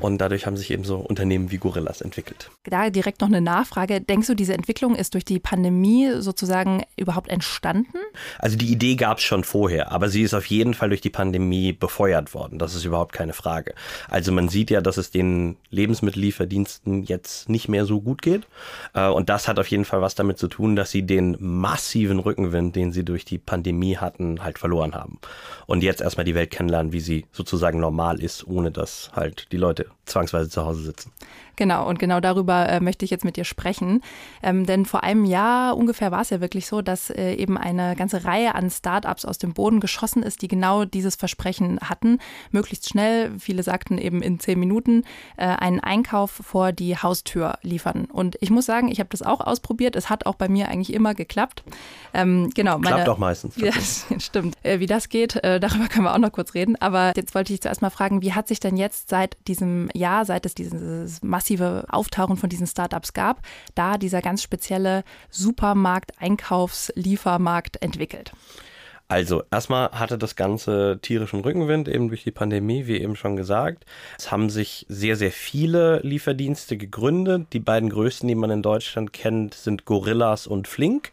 Und 0.00 0.18
dadurch 0.18 0.46
haben 0.46 0.56
sich 0.56 0.70
eben 0.70 0.84
so 0.84 0.96
Unternehmen 0.96 1.50
wie 1.50 1.58
Gorillas 1.58 2.00
entwickelt. 2.00 2.50
Da 2.64 2.90
direkt 2.90 3.20
noch 3.20 3.28
eine 3.28 3.40
Nachfrage. 3.40 4.00
Denkst 4.00 4.26
du, 4.26 4.34
diese 4.34 4.54
Entwicklung 4.54 4.96
ist 4.96 5.14
durch 5.14 5.24
die 5.24 5.38
Pandemie 5.38 6.10
sozusagen 6.18 6.82
überhaupt 6.96 7.28
entstanden? 7.30 7.98
Also 8.38 8.56
die 8.56 8.70
Idee 8.72 8.96
gab 8.96 9.18
es 9.18 9.24
schon 9.24 9.44
vorher, 9.44 9.92
aber 9.92 10.08
sie 10.08 10.22
ist 10.22 10.34
auf 10.34 10.46
jeden 10.46 10.74
Fall 10.74 10.88
durch 10.88 11.00
die 11.00 11.10
Pandemie 11.10 11.72
befeuert 11.72 12.34
worden. 12.34 12.58
Das 12.58 12.74
ist 12.74 12.84
überhaupt 12.84 13.12
keine 13.12 13.32
Frage. 13.32 13.74
Also 14.08 14.32
man 14.32 14.48
sieht 14.48 14.70
ja, 14.70 14.80
dass 14.80 14.96
es 14.96 15.10
den 15.10 15.56
Lebensmittellieferdiensten 15.70 17.04
jetzt 17.04 17.48
nicht 17.48 17.68
mehr 17.68 17.86
so 17.86 18.00
gut 18.00 18.20
geht. 18.22 18.46
Äh, 18.94 19.08
und 19.08 19.28
das 19.28 19.46
hat 19.46 19.58
auf 19.58 19.68
jeden 19.68 19.84
Fall 19.84 20.00
was 20.00 20.14
damit 20.14 20.38
zu 20.38 20.48
tun, 20.48 20.76
dass 20.76 20.90
sie 20.90 21.02
den 21.02 21.36
massiven 21.38 22.18
Rückenwind, 22.18 22.76
den 22.76 22.92
sie 22.92 23.04
durch 23.04 23.24
die 23.24 23.38
Pandemie 23.38 23.96
hatten, 23.96 24.23
halt 24.42 24.58
verloren 24.58 24.94
haben. 24.94 25.18
Und 25.66 25.82
jetzt 25.82 26.00
erstmal 26.00 26.24
die 26.24 26.34
Welt 26.34 26.50
kennenlernen, 26.50 26.92
wie 26.92 27.00
sie 27.00 27.26
sozusagen 27.32 27.80
normal 27.80 28.20
ist, 28.20 28.46
ohne 28.46 28.70
dass 28.70 29.10
halt 29.14 29.48
die 29.52 29.56
Leute 29.56 29.86
zwangsweise 30.06 30.48
zu 30.48 30.64
Hause 30.64 30.82
sitzen. 30.82 31.12
Genau, 31.56 31.88
und 31.88 31.98
genau 31.98 32.20
darüber 32.20 32.68
äh, 32.68 32.80
möchte 32.80 33.04
ich 33.04 33.10
jetzt 33.10 33.24
mit 33.24 33.36
dir 33.36 33.44
sprechen. 33.44 34.02
Ähm, 34.42 34.66
denn 34.66 34.86
vor 34.86 35.04
einem 35.04 35.24
Jahr 35.24 35.76
ungefähr 35.76 36.10
war 36.10 36.22
es 36.22 36.30
ja 36.30 36.40
wirklich 36.40 36.66
so, 36.66 36.82
dass 36.82 37.10
äh, 37.10 37.34
eben 37.34 37.56
eine 37.56 37.96
ganze 37.96 38.24
Reihe 38.24 38.54
an 38.54 38.70
Startups 38.70 39.24
aus 39.24 39.38
dem 39.38 39.52
Boden 39.54 39.80
geschossen 39.80 40.22
ist, 40.22 40.42
die 40.42 40.48
genau 40.48 40.84
dieses 40.84 41.16
Versprechen 41.16 41.78
hatten, 41.80 42.18
möglichst 42.50 42.88
schnell, 42.88 43.32
viele 43.38 43.62
sagten 43.62 43.98
eben 43.98 44.22
in 44.22 44.40
zehn 44.40 44.58
Minuten, 44.58 45.04
äh, 45.36 45.46
einen 45.46 45.80
Einkauf 45.80 46.30
vor 46.30 46.72
die 46.72 46.96
Haustür 46.96 47.58
liefern. 47.62 48.06
Und 48.06 48.36
ich 48.40 48.50
muss 48.50 48.66
sagen, 48.66 48.88
ich 48.90 48.98
habe 48.98 49.08
das 49.10 49.22
auch 49.22 49.40
ausprobiert. 49.40 49.96
Es 49.96 50.10
hat 50.10 50.26
auch 50.26 50.34
bei 50.34 50.48
mir 50.48 50.68
eigentlich 50.68 50.92
immer 50.92 51.14
geklappt. 51.14 51.64
Ähm, 52.12 52.50
genau, 52.54 52.78
meine, 52.78 52.96
Klappt 52.96 53.08
auch 53.08 53.18
meistens. 53.18 53.56
Ja, 53.56 53.72
stimmt. 54.18 54.56
Äh, 54.62 54.80
wie 54.80 54.86
das 54.86 55.08
geht, 55.08 55.36
äh, 55.36 55.60
darüber 55.60 55.88
können 55.88 56.04
wir 56.04 56.14
auch 56.14 56.18
noch 56.18 56.32
kurz 56.32 56.54
reden. 56.54 56.76
Aber 56.80 57.12
jetzt 57.16 57.34
wollte 57.34 57.52
ich 57.52 57.60
zuerst 57.60 57.82
mal 57.82 57.90
fragen, 57.90 58.22
wie 58.22 58.32
hat 58.32 58.48
sich 58.48 58.60
denn 58.60 58.76
jetzt 58.76 59.08
seit 59.08 59.36
diesem 59.48 59.88
Jahr, 59.94 60.24
seit 60.24 60.46
es 60.46 60.54
dieses 60.54 61.22
massive 61.44 61.84
Auftauchen 61.88 62.38
von 62.38 62.48
diesen 62.48 62.66
Startups 62.66 63.12
gab, 63.12 63.42
da 63.74 63.98
dieser 63.98 64.22
ganz 64.22 64.42
spezielle 64.42 65.04
Supermarkt-Einkaufs-Liefermarkt 65.28 67.82
entwickelt? 67.82 68.32
Also 69.06 69.42
erstmal 69.50 69.90
hatte 69.90 70.16
das 70.16 70.34
Ganze 70.34 70.98
tierischen 71.02 71.40
Rückenwind 71.40 71.88
eben 71.88 72.08
durch 72.08 72.24
die 72.24 72.30
Pandemie, 72.30 72.86
wie 72.86 72.98
eben 72.98 73.16
schon 73.16 73.36
gesagt. 73.36 73.84
Es 74.18 74.32
haben 74.32 74.48
sich 74.48 74.86
sehr, 74.88 75.16
sehr 75.16 75.30
viele 75.30 76.00
Lieferdienste 76.00 76.78
gegründet. 76.78 77.48
Die 77.52 77.60
beiden 77.60 77.90
größten, 77.90 78.26
die 78.26 78.34
man 78.34 78.50
in 78.50 78.62
Deutschland 78.62 79.12
kennt, 79.12 79.52
sind 79.52 79.84
Gorillas 79.84 80.46
und 80.46 80.68
Flink. 80.68 81.12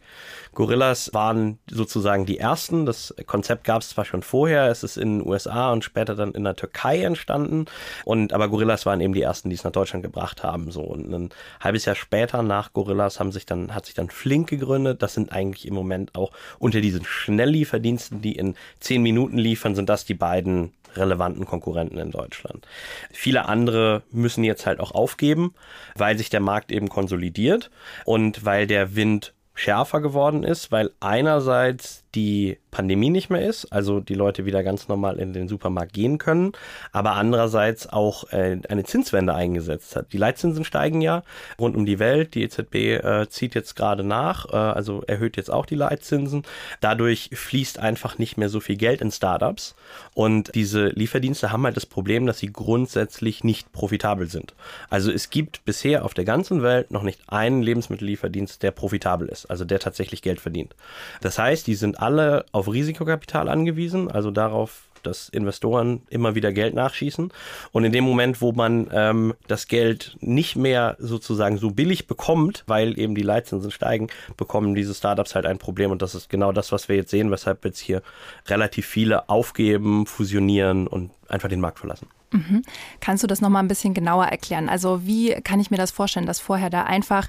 Gorillas 0.54 1.14
waren 1.14 1.58
sozusagen 1.70 2.26
die 2.26 2.38
ersten. 2.38 2.84
Das 2.84 3.14
Konzept 3.26 3.64
gab 3.64 3.82
es 3.82 3.90
zwar 3.90 4.04
schon 4.04 4.22
vorher, 4.22 4.66
es 4.70 4.82
ist 4.82 4.96
in 4.98 5.18
den 5.18 5.26
USA 5.26 5.72
und 5.72 5.84
später 5.84 6.14
dann 6.14 6.32
in 6.32 6.44
der 6.44 6.56
Türkei 6.56 7.02
entstanden. 7.02 7.66
Und 8.04 8.32
aber 8.32 8.48
Gorillas 8.48 8.84
waren 8.84 9.00
eben 9.00 9.14
die 9.14 9.22
ersten, 9.22 9.48
die 9.48 9.56
es 9.56 9.64
nach 9.64 9.72
Deutschland 9.72 10.02
gebracht 10.02 10.42
haben. 10.42 10.70
So 10.70 10.82
und 10.82 11.12
ein 11.12 11.30
halbes 11.60 11.86
Jahr 11.86 11.96
später 11.96 12.42
nach 12.42 12.72
Gorillas 12.72 13.18
haben 13.18 13.32
sich 13.32 13.46
dann 13.46 13.74
hat 13.74 13.86
sich 13.86 13.94
dann 13.94 14.10
Flink 14.10 14.48
gegründet. 14.50 15.02
Das 15.02 15.14
sind 15.14 15.32
eigentlich 15.32 15.66
im 15.66 15.74
Moment 15.74 16.14
auch 16.14 16.32
unter 16.58 16.80
diesen 16.80 17.04
Schnelllieferdiensten, 17.04 18.20
die 18.20 18.36
in 18.36 18.54
zehn 18.80 19.02
Minuten 19.02 19.38
liefern, 19.38 19.74
sind 19.74 19.88
das 19.88 20.04
die 20.04 20.14
beiden 20.14 20.72
relevanten 20.96 21.46
Konkurrenten 21.46 21.98
in 21.98 22.10
Deutschland. 22.10 22.66
Viele 23.10 23.46
andere 23.46 24.02
müssen 24.10 24.44
jetzt 24.44 24.66
halt 24.66 24.80
auch 24.80 24.92
aufgeben, 24.92 25.54
weil 25.96 26.18
sich 26.18 26.30
der 26.30 26.40
Markt 26.40 26.70
eben 26.72 26.88
konsolidiert 26.88 27.70
und 28.04 28.44
weil 28.44 28.66
der 28.66 28.94
Wind 28.94 29.32
schärfer 29.54 30.00
geworden 30.00 30.44
ist, 30.44 30.72
weil 30.72 30.90
einerseits 31.00 32.01
die 32.14 32.58
Pandemie 32.70 33.10
nicht 33.10 33.30
mehr 33.30 33.46
ist, 33.46 33.66
also 33.72 34.00
die 34.00 34.14
Leute 34.14 34.44
wieder 34.46 34.62
ganz 34.62 34.88
normal 34.88 35.18
in 35.18 35.32
den 35.32 35.48
Supermarkt 35.48 35.92
gehen 35.92 36.18
können, 36.18 36.52
aber 36.90 37.12
andererseits 37.12 37.88
auch 37.88 38.32
äh, 38.32 38.58
eine 38.68 38.84
Zinswende 38.84 39.34
eingesetzt 39.34 39.96
hat. 39.96 40.12
Die 40.12 40.18
Leitzinsen 40.18 40.64
steigen 40.64 41.00
ja 41.00 41.22
rund 41.58 41.76
um 41.76 41.86
die 41.86 41.98
Welt, 41.98 42.34
die 42.34 42.42
EZB 42.42 42.74
äh, 42.74 43.28
zieht 43.28 43.54
jetzt 43.54 43.76
gerade 43.76 44.04
nach, 44.04 44.46
äh, 44.52 44.56
also 44.56 45.02
erhöht 45.02 45.36
jetzt 45.36 45.50
auch 45.50 45.66
die 45.66 45.74
Leitzinsen. 45.74 46.44
Dadurch 46.80 47.30
fließt 47.32 47.78
einfach 47.78 48.18
nicht 48.18 48.36
mehr 48.36 48.48
so 48.48 48.60
viel 48.60 48.76
Geld 48.76 49.00
in 49.00 49.10
Startups 49.10 49.74
und 50.14 50.54
diese 50.54 50.88
Lieferdienste 50.88 51.52
haben 51.52 51.64
halt 51.64 51.76
das 51.76 51.86
Problem, 51.86 52.26
dass 52.26 52.38
sie 52.38 52.52
grundsätzlich 52.52 53.44
nicht 53.44 53.72
profitabel 53.72 54.28
sind. 54.28 54.54
Also 54.90 55.10
es 55.10 55.30
gibt 55.30 55.64
bisher 55.64 56.04
auf 56.04 56.14
der 56.14 56.24
ganzen 56.24 56.62
Welt 56.62 56.90
noch 56.90 57.02
nicht 57.02 57.20
einen 57.28 57.62
Lebensmittellieferdienst, 57.62 58.62
der 58.62 58.70
profitabel 58.70 59.28
ist, 59.28 59.46
also 59.46 59.64
der 59.64 59.78
tatsächlich 59.78 60.22
Geld 60.22 60.40
verdient. 60.40 60.74
Das 61.20 61.38
heißt, 61.38 61.66
die 61.66 61.74
sind 61.74 62.01
alle 62.02 62.44
auf 62.52 62.70
Risikokapital 62.70 63.48
angewiesen, 63.48 64.10
also 64.10 64.30
darauf, 64.30 64.88
dass 65.02 65.28
Investoren 65.28 66.02
immer 66.10 66.34
wieder 66.34 66.52
Geld 66.52 66.74
nachschießen. 66.74 67.32
Und 67.72 67.84
in 67.84 67.92
dem 67.92 68.04
Moment, 68.04 68.40
wo 68.40 68.52
man 68.52 68.88
ähm, 68.92 69.34
das 69.48 69.66
Geld 69.66 70.16
nicht 70.20 70.56
mehr 70.56 70.96
sozusagen 70.98 71.58
so 71.58 71.70
billig 71.70 72.06
bekommt, 72.06 72.64
weil 72.66 72.98
eben 72.98 73.14
die 73.14 73.22
Leitzinsen 73.22 73.70
steigen, 73.70 74.08
bekommen 74.36 74.74
diese 74.74 74.94
Startups 74.94 75.34
halt 75.34 75.46
ein 75.46 75.58
Problem. 75.58 75.90
Und 75.90 76.02
das 76.02 76.14
ist 76.14 76.28
genau 76.28 76.52
das, 76.52 76.72
was 76.72 76.88
wir 76.88 76.96
jetzt 76.96 77.10
sehen, 77.10 77.30
weshalb 77.30 77.64
jetzt 77.64 77.80
hier 77.80 78.02
relativ 78.46 78.86
viele 78.86 79.28
aufgeben, 79.28 80.06
fusionieren 80.06 80.86
und 80.86 81.10
einfach 81.28 81.48
den 81.48 81.60
Markt 81.60 81.78
verlassen. 81.80 82.08
Mhm. 82.30 82.62
Kannst 83.00 83.22
du 83.22 83.26
das 83.26 83.40
nochmal 83.40 83.62
ein 83.62 83.68
bisschen 83.68 83.94
genauer 83.94 84.26
erklären? 84.26 84.68
Also 84.68 85.06
wie 85.06 85.32
kann 85.42 85.60
ich 85.60 85.70
mir 85.70 85.76
das 85.76 85.90
vorstellen, 85.90 86.26
dass 86.26 86.40
vorher 86.40 86.70
da 86.70 86.84
einfach 86.84 87.28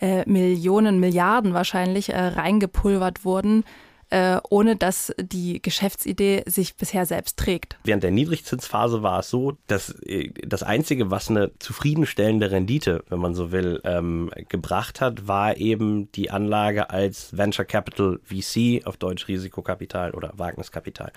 äh, 0.00 0.28
Millionen, 0.28 1.00
Milliarden 1.00 1.54
wahrscheinlich 1.54 2.10
äh, 2.10 2.18
reingepulvert 2.18 3.24
wurden? 3.24 3.64
Äh, 4.10 4.38
ohne 4.50 4.76
dass 4.76 5.12
die 5.18 5.60
Geschäftsidee 5.62 6.44
sich 6.46 6.76
bisher 6.76 7.06
selbst 7.06 7.38
trägt. 7.38 7.76
Während 7.84 8.02
der 8.02 8.10
Niedrigzinsphase 8.10 9.02
war 9.02 9.20
es 9.20 9.30
so, 9.30 9.56
dass 9.66 9.90
äh, 10.02 10.30
das 10.46 10.62
Einzige, 10.62 11.10
was 11.10 11.30
eine 11.30 11.50
zufriedenstellende 11.58 12.50
Rendite, 12.50 13.02
wenn 13.08 13.18
man 13.18 13.34
so 13.34 13.50
will, 13.50 13.80
ähm, 13.84 14.30
gebracht 14.48 15.00
hat, 15.00 15.26
war 15.26 15.56
eben 15.56 16.12
die 16.12 16.30
Anlage 16.30 16.90
als 16.90 17.36
Venture 17.36 17.64
Capital 17.64 18.20
VC, 18.24 18.86
auf 18.86 18.96
Deutsch 18.98 19.26
Risikokapital 19.26 20.12
oder 20.12 20.32
Wagniskapital, 20.36 21.12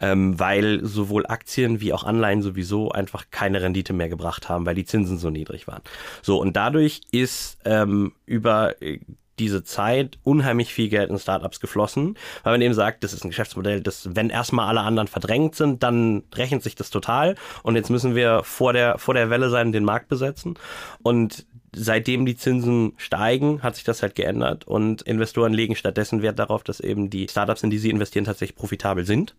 ähm, 0.00 0.38
weil 0.38 0.84
sowohl 0.84 1.26
Aktien 1.26 1.80
wie 1.80 1.92
auch 1.92 2.04
Anleihen 2.04 2.42
sowieso 2.42 2.90
einfach 2.90 3.26
keine 3.30 3.60
Rendite 3.60 3.92
mehr 3.92 4.08
gebracht 4.08 4.48
haben, 4.48 4.66
weil 4.66 4.74
die 4.74 4.84
Zinsen 4.84 5.18
so 5.18 5.30
niedrig 5.30 5.66
waren. 5.66 5.82
So, 6.22 6.40
und 6.40 6.56
dadurch 6.56 7.00
ist 7.10 7.58
ähm, 7.64 8.12
über 8.24 8.80
äh, 8.82 9.00
diese 9.40 9.64
Zeit 9.64 10.18
unheimlich 10.22 10.72
viel 10.72 10.88
Geld 10.88 11.10
in 11.10 11.18
Startups 11.18 11.58
geflossen, 11.60 12.16
weil 12.44 12.54
man 12.54 12.62
eben 12.62 12.74
sagt, 12.74 13.02
das 13.02 13.12
ist 13.12 13.24
ein 13.24 13.30
Geschäftsmodell, 13.30 13.80
das, 13.80 14.08
wenn 14.14 14.30
erstmal 14.30 14.68
alle 14.68 14.82
anderen 14.82 15.08
verdrängt 15.08 15.56
sind, 15.56 15.82
dann 15.82 16.22
rechnet 16.34 16.62
sich 16.62 16.74
das 16.74 16.90
total. 16.90 17.34
Und 17.62 17.76
jetzt 17.76 17.90
müssen 17.90 18.14
wir 18.14 18.42
vor 18.44 18.72
der, 18.72 18.98
vor 18.98 19.14
der 19.14 19.30
Welle 19.30 19.50
sein, 19.50 19.72
den 19.72 19.84
Markt 19.84 20.08
besetzen. 20.08 20.54
Und 21.02 21.46
seitdem 21.74 22.26
die 22.26 22.36
Zinsen 22.36 22.92
steigen, 22.96 23.62
hat 23.62 23.76
sich 23.76 23.84
das 23.84 24.02
halt 24.02 24.14
geändert. 24.14 24.66
Und 24.66 25.02
Investoren 25.02 25.52
legen 25.52 25.74
stattdessen 25.74 26.22
Wert 26.22 26.38
darauf, 26.38 26.62
dass 26.62 26.80
eben 26.80 27.10
die 27.10 27.28
Startups, 27.28 27.62
in 27.62 27.70
die 27.70 27.78
sie 27.78 27.90
investieren, 27.90 28.24
tatsächlich 28.24 28.56
profitabel 28.56 29.04
sind. 29.04 29.34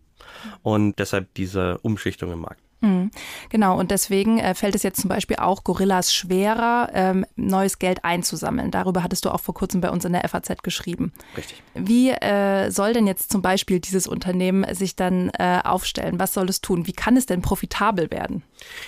Und 0.62 0.98
deshalb 0.98 1.32
diese 1.34 1.78
Umschichtung 1.78 2.32
im 2.32 2.40
Markt. 2.40 2.62
Mhm. 2.82 3.12
Genau, 3.48 3.78
und 3.78 3.90
deswegen 3.92 4.38
äh, 4.38 4.54
fällt 4.54 4.74
es 4.74 4.82
jetzt 4.82 5.00
zum 5.00 5.08
Beispiel 5.08 5.36
auch 5.36 5.62
Gorillas 5.62 6.12
schwerer, 6.12 6.90
ähm, 6.92 7.24
neues 7.36 7.78
Geld 7.78 8.04
einzusammeln. 8.04 8.72
Darüber 8.72 9.02
hattest 9.04 9.24
du 9.24 9.30
auch 9.30 9.40
vor 9.40 9.54
kurzem 9.54 9.80
bei 9.80 9.90
uns 9.90 10.04
in 10.04 10.12
der 10.12 10.28
FAZ 10.28 10.62
geschrieben. 10.62 11.12
Richtig. 11.36 11.62
Wie 11.74 12.10
äh, 12.10 12.70
soll 12.70 12.92
denn 12.92 13.06
jetzt 13.06 13.30
zum 13.30 13.40
Beispiel 13.40 13.78
dieses 13.78 14.08
Unternehmen 14.08 14.66
sich 14.74 14.96
dann 14.96 15.30
äh, 15.38 15.60
aufstellen? 15.62 16.18
Was 16.18 16.34
soll 16.34 16.48
es 16.48 16.60
tun? 16.60 16.86
Wie 16.86 16.92
kann 16.92 17.16
es 17.16 17.26
denn 17.26 17.40
profitabel 17.40 18.10
werden? 18.10 18.42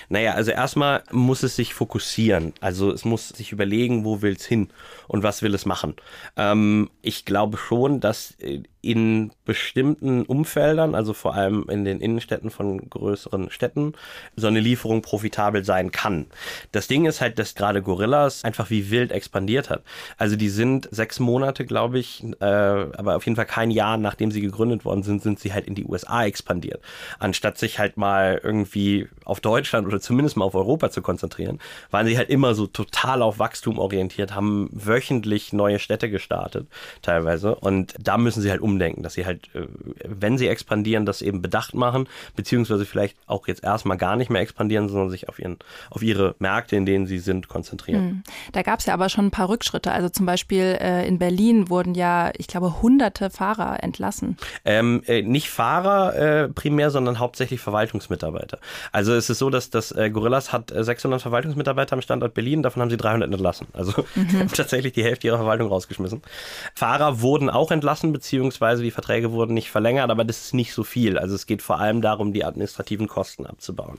Naja, 0.08 0.32
also 0.32 0.50
erstmal 0.50 1.02
muss 1.10 1.42
es 1.42 1.56
sich 1.56 1.74
fokussieren. 1.74 2.52
Also 2.60 2.92
es 2.92 3.04
muss 3.04 3.28
sich 3.28 3.52
überlegen, 3.52 4.04
wo 4.04 4.22
will 4.22 4.34
es 4.34 4.44
hin 4.44 4.68
und 5.08 5.22
was 5.22 5.42
will 5.42 5.54
es 5.54 5.66
machen. 5.66 5.94
Ähm, 6.36 6.90
ich 7.02 7.24
glaube 7.24 7.56
schon, 7.56 8.00
dass 8.00 8.36
in 8.84 9.32
bestimmten 9.44 10.24
Umfeldern, 10.24 10.94
also 10.94 11.14
vor 11.14 11.34
allem 11.34 11.64
in 11.70 11.84
den 11.84 12.00
Innenstädten 12.00 12.50
von 12.50 12.90
größeren 12.90 13.50
Städten, 13.50 13.94
so 14.36 14.46
eine 14.46 14.60
Lieferung 14.60 15.00
profitabel 15.00 15.64
sein 15.64 15.90
kann. 15.90 16.26
Das 16.72 16.86
Ding 16.86 17.06
ist 17.06 17.20
halt, 17.20 17.38
dass 17.38 17.54
gerade 17.54 17.80
Gorillas 17.82 18.44
einfach 18.44 18.68
wie 18.70 18.90
wild 18.90 19.10
expandiert 19.10 19.70
hat. 19.70 19.82
Also 20.18 20.36
die 20.36 20.50
sind 20.50 20.88
sechs 20.90 21.18
Monate, 21.18 21.64
glaube 21.64 21.98
ich, 21.98 22.22
äh, 22.40 22.44
aber 22.44 23.16
auf 23.16 23.24
jeden 23.24 23.36
Fall 23.36 23.46
kein 23.46 23.70
Jahr, 23.70 23.96
nachdem 23.96 24.30
sie 24.30 24.42
gegründet 24.42 24.84
worden 24.84 25.02
sind, 25.02 25.22
sind 25.22 25.40
sie 25.40 25.54
halt 25.54 25.66
in 25.66 25.74
die 25.74 25.84
USA 25.84 26.24
expandiert. 26.26 26.82
Anstatt 27.18 27.56
sich 27.56 27.78
halt 27.78 27.96
mal 27.96 28.40
irgendwie 28.42 29.08
auf 29.24 29.40
Deutschland 29.64 29.86
oder 29.86 30.00
zumindest 30.00 30.36
mal 30.36 30.44
auf 30.44 30.54
Europa 30.54 30.90
zu 30.90 31.00
konzentrieren, 31.00 31.58
waren 31.90 32.06
sie 32.06 32.18
halt 32.18 32.28
immer 32.28 32.54
so 32.54 32.66
total 32.66 33.22
auf 33.22 33.38
Wachstum 33.38 33.78
orientiert, 33.78 34.34
haben 34.34 34.68
wöchentlich 34.72 35.54
neue 35.54 35.78
Städte 35.78 36.10
gestartet, 36.10 36.66
teilweise. 37.00 37.54
Und 37.54 37.94
da 37.98 38.18
müssen 38.18 38.42
sie 38.42 38.50
halt 38.50 38.60
um 38.60 38.74
umdenken, 38.74 39.02
dass 39.02 39.14
sie 39.14 39.24
halt, 39.24 39.48
äh, 39.54 39.66
wenn 40.04 40.36
sie 40.36 40.48
expandieren, 40.48 41.06
das 41.06 41.22
eben 41.22 41.40
bedacht 41.40 41.74
machen, 41.74 42.08
beziehungsweise 42.34 42.84
vielleicht 42.84 43.16
auch 43.26 43.46
jetzt 43.46 43.62
erstmal 43.62 43.96
gar 43.96 44.16
nicht 44.16 44.30
mehr 44.30 44.42
expandieren, 44.42 44.88
sondern 44.88 45.10
sich 45.10 45.28
auf, 45.28 45.38
ihren, 45.38 45.58
auf 45.90 46.02
ihre 46.02 46.34
Märkte, 46.38 46.76
in 46.76 46.86
denen 46.86 47.06
sie 47.06 47.18
sind, 47.18 47.48
konzentrieren. 47.48 48.00
Hm. 48.00 48.22
Da 48.52 48.62
gab 48.62 48.80
es 48.80 48.86
ja 48.86 48.94
aber 48.94 49.08
schon 49.08 49.26
ein 49.26 49.30
paar 49.30 49.48
Rückschritte. 49.48 49.92
Also 49.92 50.08
zum 50.08 50.26
Beispiel 50.26 50.76
äh, 50.80 51.06
in 51.06 51.18
Berlin 51.18 51.70
wurden 51.70 51.94
ja, 51.94 52.32
ich 52.36 52.48
glaube, 52.48 52.82
hunderte 52.82 53.30
Fahrer 53.30 53.82
entlassen. 53.82 54.36
Ähm, 54.64 55.02
äh, 55.06 55.22
nicht 55.22 55.50
Fahrer 55.50 56.16
äh, 56.16 56.48
primär, 56.48 56.90
sondern 56.90 57.20
hauptsächlich 57.20 57.60
Verwaltungsmitarbeiter. 57.60 58.58
Also 58.90 59.14
es 59.14 59.30
ist 59.30 59.38
so, 59.38 59.50
dass 59.54 59.70
das 59.70 59.92
äh, 59.92 60.10
Gorillas 60.10 60.52
hat 60.52 60.72
600 60.76 61.22
Verwaltungsmitarbeiter 61.22 61.94
am 61.94 62.02
Standort 62.02 62.34
Berlin, 62.34 62.62
davon 62.62 62.82
haben 62.82 62.90
sie 62.90 62.96
300 62.96 63.32
entlassen. 63.32 63.68
Also 63.72 64.04
mhm. 64.14 64.48
tatsächlich 64.48 64.92
die 64.92 65.04
Hälfte 65.04 65.28
ihrer 65.28 65.38
Verwaltung 65.38 65.68
rausgeschmissen. 65.68 66.20
Fahrer 66.74 67.20
wurden 67.22 67.48
auch 67.48 67.70
entlassen, 67.70 68.12
beziehungsweise 68.12 68.82
die 68.82 68.90
Verträge 68.90 69.32
wurden 69.32 69.54
nicht 69.54 69.70
verlängert, 69.70 70.10
aber 70.10 70.24
das 70.24 70.46
ist 70.46 70.54
nicht 70.54 70.74
so 70.74 70.84
viel. 70.84 71.18
Also 71.18 71.34
es 71.34 71.46
geht 71.46 71.62
vor 71.62 71.78
allem 71.78 72.02
darum, 72.02 72.32
die 72.32 72.44
administrativen 72.44 73.08
Kosten 73.08 73.46
abzubauen. 73.46 73.98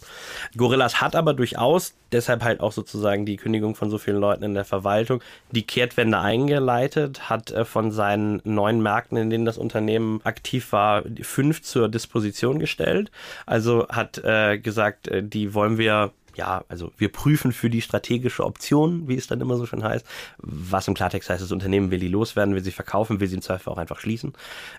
Gorillas 0.57 1.01
hat 1.01 1.15
aber 1.15 1.33
durchaus, 1.33 1.93
deshalb 2.11 2.43
halt 2.43 2.59
auch 2.59 2.71
sozusagen 2.71 3.25
die 3.25 3.37
Kündigung 3.37 3.75
von 3.75 3.89
so 3.89 3.97
vielen 3.97 4.19
Leuten 4.19 4.43
in 4.43 4.53
der 4.53 4.65
Verwaltung, 4.65 5.21
die 5.51 5.63
Kehrtwende 5.63 6.19
eingeleitet, 6.19 7.29
hat 7.29 7.51
äh, 7.51 7.65
von 7.65 7.91
seinen 7.91 8.41
neun 8.43 8.81
Märkten, 8.81 9.17
in 9.17 9.29
denen 9.29 9.45
das 9.45 9.57
Unternehmen 9.57 10.19
aktiv 10.23 10.71
war, 10.71 11.03
fünf 11.21 11.61
zur 11.61 11.89
Disposition 11.89 12.59
gestellt. 12.59 13.11
Also 13.45 13.87
hat 13.89 14.17
äh, 14.23 14.57
gesagt, 14.57 15.07
äh, 15.07 15.23
die 15.35 15.53
wollen 15.53 15.77
wir 15.77 16.11
ja, 16.37 16.63
also 16.67 16.91
wir 16.97 17.09
prüfen 17.09 17.51
für 17.51 17.69
die 17.69 17.81
strategische 17.81 18.43
Option, 18.43 19.07
wie 19.07 19.15
es 19.15 19.27
dann 19.27 19.41
immer 19.41 19.57
so 19.57 19.65
schön 19.65 19.83
heißt, 19.83 20.05
was 20.37 20.87
im 20.87 20.93
Klartext 20.93 21.29
heißt, 21.29 21.41
das 21.41 21.51
Unternehmen 21.51 21.91
will 21.91 21.99
die 21.99 22.07
loswerden, 22.07 22.55
will 22.55 22.63
sie 22.63 22.71
verkaufen, 22.71 23.19
will 23.19 23.27
sie 23.27 23.35
im 23.35 23.41
Zweifel 23.41 23.69
auch 23.71 23.77
einfach 23.77 23.99
schließen, 23.99 24.33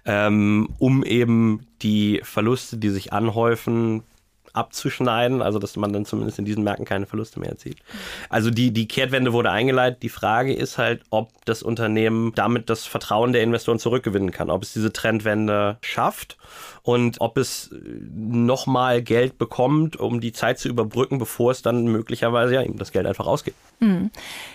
ähm, 0.05 0.69
um 0.79 1.03
eben 1.03 1.67
die 1.83 2.21
Verluste, 2.23 2.77
die 2.77 2.91
sich 2.91 3.13
anhäufen, 3.13 4.03
abzuschneiden, 4.57 5.43
also 5.43 5.59
dass 5.59 5.77
man 5.77 5.93
dann 5.93 6.05
zumindest 6.05 6.39
in 6.39 6.45
diesen 6.45 6.65
Märkten 6.65 6.85
keine 6.85 7.07
Verluste 7.07 7.41
mehr 7.41 7.51
erzielt. 7.51 7.79
Also 8.29 8.51
die, 8.51 8.73
die 8.73 8.89
Kehrtwende 8.89 9.33
wurde 9.33 9.51
eingeleitet. 9.51 10.03
Die 10.03 10.09
Frage 10.09 10.55
ist 10.55 10.79
halt, 10.79 11.03
ob 11.11 11.31
das 11.45 11.63
Unternehmen 11.63 12.33
damit 12.35 12.71
das 12.71 12.87
Vertrauen 12.87 13.33
der 13.33 13.43
Investoren 13.43 13.79
zurückgewinnen 13.79 14.31
kann, 14.31 14.51
ob 14.51 14.63
es 14.63 14.73
diese 14.73 14.93
Trendwende 14.93 15.79
schafft 15.83 16.37
und 16.83 17.21
ob 17.21 17.37
es 17.37 17.71
nochmal 18.15 19.03
Geld 19.03 19.39
bekommt, 19.39 19.97
um 19.97 20.21
die 20.21 20.33
Zeit 20.33 20.59
zu 20.59 20.69
überbrücken, 20.69 21.19
bevor 21.19 21.51
es 21.51 21.63
dann 21.63 21.85
möglicherweise 21.85 22.55
ja 22.55 22.63
eben 22.63 22.79
das 22.79 22.93
Geld 22.93 23.07
einfach 23.07 23.27
ausgeht. 23.27 23.55
Mhm. 23.81 24.11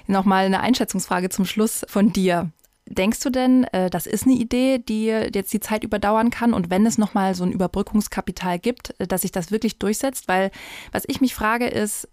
Nochmal 0.08 0.46
eine 0.46 0.62
Einschätzungsfrage 0.62 1.30
zum 1.30 1.46
Schluss 1.46 1.86
von 1.88 2.12
dir. 2.14 2.50
Denkst 2.92 3.22
du 3.22 3.30
denn, 3.30 3.64
äh, 3.66 3.90
das 3.90 4.06
ist 4.06 4.26
eine 4.26 4.36
Idee, 4.36 4.80
die 4.80 5.06
jetzt 5.06 5.54
die 5.54 5.60
Zeit 5.60 5.84
überdauern 5.84 6.30
kann 6.30 6.54
und 6.54 6.70
wenn 6.70 6.86
es 6.86 6.98
nochmal 6.98 7.36
so 7.36 7.44
ein 7.44 7.52
Überbrückungskapital 7.52 8.60
gibt, 8.60 8.94
äh, 9.00 9.08
dass 9.08 9.22
sich 9.22 9.32
das 9.32 9.52
wirklich 9.52 9.80
durchsetzt? 9.80 10.28
Weil 10.28 10.52
was 10.92 11.04
ich 11.08 11.22
mich 11.22 11.34
frage 11.34 11.68
ist, 11.68 12.08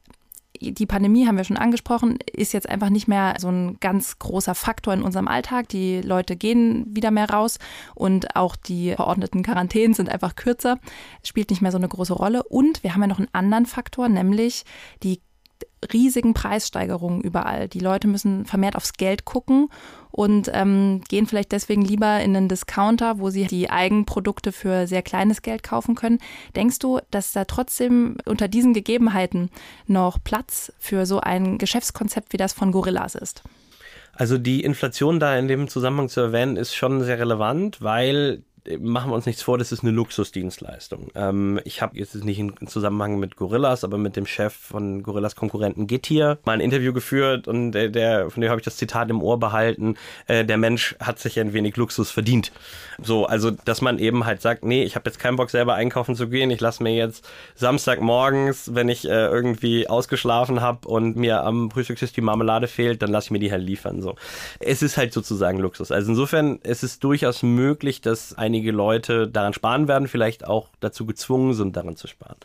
die 0.61 0.87
Pandemie 0.87 1.27
haben 1.27 1.37
wir 1.37 1.45
schon 1.45 1.57
angesprochen, 1.57 2.19
ist 2.33 2.53
jetzt 2.53 2.69
einfach 2.69 2.91
nicht 2.91 3.07
mehr 3.09 3.35
so 3.39 3.49
ein 3.49 3.79
ganz 3.81 4.19
großer 4.19 4.55
Faktor 4.55 4.93
in 4.95 5.03
unserem 5.03 5.29
Alltag. 5.29 5.69
Die 5.69 6.01
Leute 6.01 6.37
gehen 6.37 6.85
wieder 6.89 7.11
mehr 7.11 7.31
raus 7.31 7.59
und 7.95 8.35
auch 8.35 8.57
die 8.57 8.95
verordneten 8.95 9.43
Quarantänen 9.43 9.95
sind 9.95 10.09
einfach 10.09 10.37
kürzer. 10.37 10.79
Spielt 11.23 11.51
nicht 11.51 11.63
mehr 11.63 11.71
so 11.71 11.79
eine 11.79 11.89
große 11.89 12.13
Rolle. 12.13 12.43
Und 12.43 12.83
wir 12.83 12.95
haben 12.95 13.03
ja 13.03 13.07
noch 13.07 13.19
einen 13.19 13.33
anderen 13.33 13.67
Faktor, 13.67 14.09
nämlich 14.09 14.65
die 15.03 15.21
riesigen 15.93 16.35
Preissteigerungen 16.35 17.21
überall. 17.21 17.69
Die 17.69 17.81
Leute 17.81 18.09
müssen 18.09 18.45
vermehrt 18.45 18.77
aufs 18.77 18.95
Geld 18.95 19.25
gucken 19.25 19.69
und 20.11 20.51
ähm, 20.53 21.03
gehen 21.09 21.27
vielleicht 21.27 21.53
deswegen 21.53 21.83
lieber 21.83 22.21
in 22.21 22.37
einen 22.37 22.49
Discounter, 22.49 23.19
wo 23.19 23.31
sie 23.31 23.47
die 23.47 23.71
Eigenprodukte 23.71 24.53
für 24.53 24.87
sehr 24.87 25.03
kleines 25.03 25.43
Geld 25.43 25.63
kaufen 25.63 25.95
können. 25.95 26.19
Denkst 26.57 26.79
du, 26.79 27.01
dass 27.11 27.33
da 27.33 27.45
trotzdem 27.45 28.17
unter 28.25 28.49
diesen 28.49 28.75
Gegebenheiten 28.75 29.51
noch 29.87 30.19
Platz 30.23 30.73
für 30.79 31.07
so 31.07 31.21
ein 31.21 31.59
Geschäftskonzept 31.59 32.33
wie 32.33 32.39
das 32.39 32.53
von 32.53 32.73
Gorillas 32.73 33.15
ist? 33.15 33.43
Also 34.13 34.37
die 34.37 34.65
Inflation 34.65 35.21
da 35.21 35.39
in 35.39 35.47
dem 35.47 35.69
Zusammenhang 35.69 36.09
zu 36.09 36.21
erwähnen, 36.21 36.57
ist 36.57 36.75
schon 36.75 37.05
sehr 37.05 37.21
relevant, 37.21 37.81
weil 37.81 38.43
machen 38.81 39.11
wir 39.11 39.15
uns 39.15 39.27
nichts 39.27 39.43
vor, 39.43 39.59
das 39.59 39.73
ist 39.73 39.83
eine 39.83 39.93
Luxusdienstleistung. 39.93 41.11
Ähm, 41.15 41.61
ich 41.65 41.83
habe 41.83 41.97
jetzt 41.97 42.15
nicht 42.15 42.39
in 42.39 42.55
Zusammenhang 42.67 43.19
mit 43.19 43.37
Gorillas, 43.37 43.85
aber 43.85 43.99
mit 43.99 44.17
dem 44.17 44.27
Chef 44.27 44.55
von 44.55 45.03
Gorillas 45.03 45.37
Konkurrenten 45.37 45.87
Getir 45.87 46.39
mal 46.45 46.53
ein 46.53 46.61
Interview 46.61 46.93
geführt 46.93 47.49
und 47.49 47.73
der, 47.73 47.89
der 47.89 48.31
von 48.31 48.41
dem 48.41 48.51
habe 48.51 48.61
ich 48.61 48.65
das 48.65 48.77
Zitat 48.77 49.11
im 49.11 49.23
Ohr 49.23 49.39
behalten, 49.39 49.97
äh, 50.27 50.45
der 50.45 50.57
Mensch 50.57 50.97
hat 51.01 51.19
sich 51.19 51.39
ein 51.41 51.53
wenig 51.53 51.77
Luxus 51.77 52.11
verdient. 52.11 52.53
So, 53.01 53.27
also 53.27 53.51
dass 53.51 53.81
man 53.81 53.99
eben 53.99 54.27
halt 54.27 54.43
sagt, 54.43 54.65
nee, 54.65 54.83
ich 54.83 54.97
habe 54.97 55.09
jetzt 55.09 55.19
keinen 55.19 55.37
Bock 55.37 55.51
selber 55.51 55.75
einkaufen 55.75 56.15
zu 56.15 56.29
gehen, 56.29 56.51
ich 56.51 56.61
lasse 56.61 56.83
mir 56.83 56.95
jetzt 56.95 57.29
Samstagmorgens, 57.55 58.75
wenn 58.75 58.89
ich 58.89 59.07
äh, 59.07 59.27
irgendwie 59.27 59.89
ausgeschlafen 59.89 60.61
habe 60.61 60.89
und 60.89 61.17
mir 61.17 61.43
am 61.45 61.71
Frühstückstisch 61.71 62.13
die 62.13 62.21
Marmelade 62.21 62.67
fehlt, 62.67 63.03
dann 63.03 63.11
lasse 63.11 63.27
ich 63.27 63.31
mir 63.31 63.39
die 63.39 63.53
halt 63.53 63.63
liefern. 63.63 64.03
So, 64.03 64.17
es 64.61 64.83
ist 64.83 64.97
halt 64.97 65.13
sozusagen 65.13 65.59
Luxus. 65.59 65.93
Also 65.93 66.11
insofern 66.11 66.59
es 66.63 66.83
ist 66.83 67.05
durchaus 67.05 67.43
möglich, 67.43 68.01
dass 68.01 68.37
einige 68.37 68.58
einige 68.59 68.73
Leute 68.73 69.29
daran 69.29 69.53
sparen 69.53 69.87
werden, 69.87 70.09
vielleicht 70.09 70.45
auch 70.45 70.69
dazu 70.81 71.07
gezwungen 71.07 71.55
sind, 71.55 71.77
daran 71.77 71.97
zu 71.97 72.09
sparen. 72.09 72.37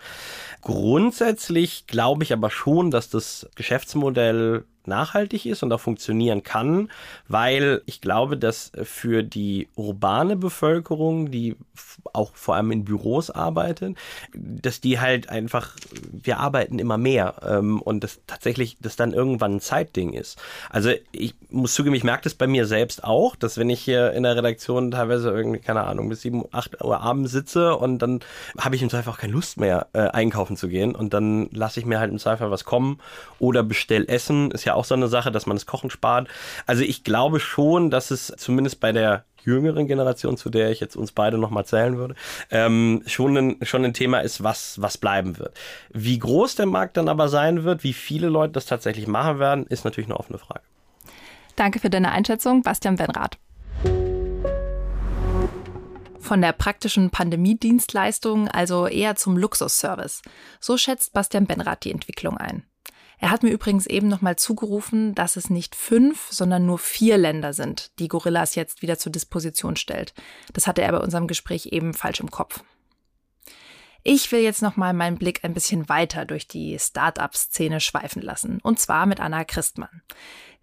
Grundsätzlich 0.61 1.87
glaube 1.87 2.23
ich 2.23 2.31
aber 2.31 2.51
schon, 2.51 2.91
dass 2.91 3.09
das 3.09 3.49
Geschäftsmodell 3.55 4.65
nachhaltig 4.87 5.45
ist 5.45 5.63
und 5.63 5.71
auch 5.71 5.79
funktionieren 5.79 6.43
kann, 6.43 6.89
weil 7.27 7.81
ich 7.85 8.01
glaube, 8.01 8.37
dass 8.37 8.71
für 8.83 9.23
die 9.23 9.67
urbane 9.75 10.35
Bevölkerung, 10.35 11.31
die 11.31 11.55
auch 12.13 12.31
vor 12.35 12.55
allem 12.55 12.71
in 12.71 12.85
Büros 12.85 13.29
arbeitet, 13.29 13.97
dass 14.33 14.81
die 14.81 14.99
halt 14.99 15.29
einfach, 15.29 15.75
wir 16.11 16.39
arbeiten 16.39 16.79
immer 16.79 16.97
mehr 16.97 17.35
ähm, 17.47 17.81
und 17.81 18.03
das 18.03 18.19
tatsächlich 18.27 18.77
das 18.81 18.95
dann 18.95 19.13
irgendwann 19.13 19.55
ein 19.55 19.59
Zeitding 19.59 20.13
ist. 20.13 20.39
Also 20.69 20.91
ich 21.11 21.35
muss 21.49 21.73
zugeben, 21.73 21.95
ich 21.95 22.03
merke 22.03 22.23
das 22.23 22.33
bei 22.33 22.47
mir 22.47 22.65
selbst 22.65 23.03
auch, 23.03 23.35
dass 23.35 23.57
wenn 23.57 23.69
ich 23.69 23.81
hier 23.81 24.11
in 24.13 24.23
der 24.23 24.35
Redaktion 24.35 24.91
teilweise 24.91 25.29
irgendwie, 25.29 25.59
keine 25.59 25.83
Ahnung, 25.83 26.09
bis 26.09 26.21
7, 26.21 26.45
8 26.51 26.83
Uhr 26.83 26.99
abends 26.99 27.31
sitze 27.31 27.75
und 27.75 27.99
dann 27.99 28.19
habe 28.57 28.75
ich 28.75 28.81
im 28.81 28.89
Zweifel 28.89 29.09
auch 29.09 29.17
keine 29.17 29.33
Lust 29.33 29.59
mehr, 29.59 29.87
äh, 29.93 30.01
einkaufen 30.01 30.57
zu 30.57 30.67
gehen 30.67 30.95
und 30.95 31.13
dann 31.13 31.49
lasse 31.51 31.79
ich 31.79 31.85
mir 31.85 31.99
halt 31.99 32.11
im 32.11 32.19
Zweifel 32.19 32.51
was 32.51 32.65
kommen 32.65 32.99
oder 33.39 33.63
bestell 33.63 34.05
Essen, 34.07 34.51
ist 34.51 34.65
ja 34.65 34.72
auch 34.73 34.85
so 34.85 34.95
eine 34.95 35.07
Sache, 35.07 35.31
dass 35.31 35.45
man 35.45 35.55
das 35.55 35.65
Kochen 35.65 35.89
spart. 35.89 36.27
Also 36.65 36.83
ich 36.83 37.03
glaube 37.03 37.39
schon, 37.39 37.89
dass 37.89 38.11
es 38.11 38.33
zumindest 38.37 38.79
bei 38.79 38.91
der 38.91 39.25
jüngeren 39.45 39.87
Generation, 39.87 40.37
zu 40.37 40.49
der 40.49 40.71
ich 40.71 40.79
jetzt 40.79 40.95
uns 40.95 41.11
beide 41.11 41.37
nochmal 41.37 41.65
zählen 41.65 41.97
würde, 41.97 42.15
ähm, 42.49 43.03
schon, 43.05 43.37
ein, 43.37 43.57
schon 43.63 43.83
ein 43.85 43.93
Thema 43.93 44.19
ist, 44.19 44.43
was, 44.43 44.81
was 44.81 44.97
bleiben 44.97 45.37
wird. 45.37 45.53
Wie 45.91 46.17
groß 46.17 46.55
der 46.55 46.65
Markt 46.65 46.97
dann 46.97 47.09
aber 47.09 47.27
sein 47.29 47.63
wird, 47.63 47.83
wie 47.83 47.93
viele 47.93 48.29
Leute 48.29 48.53
das 48.53 48.65
tatsächlich 48.65 49.07
machen 49.07 49.39
werden, 49.39 49.65
ist 49.67 49.85
natürlich 49.85 50.07
eine 50.07 50.19
offene 50.19 50.39
Frage. 50.39 50.61
Danke 51.55 51.79
für 51.79 51.89
deine 51.89 52.11
Einschätzung, 52.11 52.63
Bastian 52.63 52.95
Benrath. 52.95 53.37
Von 56.19 56.41
der 56.41 56.53
praktischen 56.53 57.09
Pandemiedienstleistung 57.09 58.47
also 58.47 58.87
eher 58.87 59.15
zum 59.15 59.37
Luxusservice. 59.37 60.21
So 60.59 60.77
schätzt 60.77 61.13
Bastian 61.13 61.45
Benrath 61.45 61.83
die 61.83 61.91
Entwicklung 61.91 62.37
ein. 62.37 62.63
Er 63.23 63.31
hat 63.31 63.41
mir 63.41 63.51
übrigens 63.51 63.85
eben 63.85 64.09
nochmal 64.09 64.35
zugerufen, 64.35 65.15
dass 65.15 65.37
es 65.37 65.49
nicht 65.49 65.77
fünf, 65.77 66.27
sondern 66.29 66.65
nur 66.65 66.77
vier 66.77 67.17
Länder 67.17 67.53
sind, 67.53 67.97
die 67.99 68.09
Gorillas 68.09 68.55
jetzt 68.55 68.81
wieder 68.81 68.99
zur 68.99 69.13
Disposition 69.13 69.77
stellt. 69.77 70.13
Das 70.51 70.67
hatte 70.67 70.81
er 70.81 70.91
bei 70.91 70.97
unserem 70.97 71.27
Gespräch 71.27 71.67
eben 71.67 71.93
falsch 71.93 72.19
im 72.19 72.29
Kopf. 72.31 72.65
Ich 74.03 74.29
will 74.33 74.41
jetzt 74.41 74.61
nochmal 74.61 74.93
meinen 74.93 75.17
Blick 75.17 75.45
ein 75.45 75.53
bisschen 75.53 75.87
weiter 75.87 76.25
durch 76.25 76.49
die 76.49 76.77
Start-up-Szene 76.77 77.79
schweifen 77.79 78.21
lassen, 78.21 78.59
und 78.61 78.81
zwar 78.81 79.05
mit 79.05 79.21
Anna 79.21 79.45
Christmann. 79.45 80.01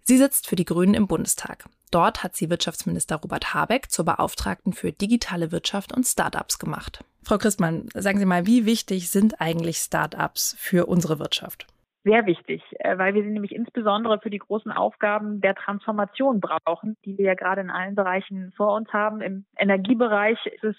Sie 0.03 0.19
sitzt 0.19 0.45
für 0.45 0.55
die 0.55 0.65
Grünen 0.65 0.93
im 0.93 1.07
Bundestag. 1.07 1.67
Dort 1.89 2.21
hat 2.21 2.35
sie 2.35 2.51
Wirtschaftsminister 2.51 3.15
Robert 3.15 3.55
Habeck 3.55 3.89
zur 3.89 4.05
Beauftragten 4.05 4.73
für 4.73 4.91
digitale 4.91 5.51
Wirtschaft 5.51 5.93
und 5.93 6.05
Start-ups 6.05 6.59
gemacht. 6.59 7.03
Frau 7.23 7.39
Christmann, 7.39 7.89
sagen 7.95 8.19
Sie 8.19 8.25
mal, 8.25 8.45
wie 8.45 8.67
wichtig 8.67 9.09
sind 9.09 9.41
eigentlich 9.41 9.77
Start-ups 9.77 10.55
für 10.59 10.85
unsere 10.85 11.17
Wirtschaft? 11.17 11.65
Sehr 12.03 12.25
wichtig, 12.25 12.63
äh, 12.79 12.97
weil 12.97 13.13
wir 13.13 13.23
sie 13.23 13.29
nämlich 13.29 13.53
insbesondere 13.53 14.19
für 14.19 14.29
die 14.29 14.39
großen 14.39 14.71
Aufgaben 14.71 15.41
der 15.41 15.55
Transformation 15.55 16.39
brauchen, 16.39 16.97
die 17.05 17.17
wir 17.17 17.25
ja 17.25 17.33
gerade 17.35 17.61
in 17.61 17.69
allen 17.69 17.95
Bereichen 17.95 18.51
vor 18.57 18.75
uns 18.75 18.91
haben. 18.91 19.21
Im 19.21 19.45
Energiebereich 19.57 20.43
ist 20.47 20.63
es 20.63 20.75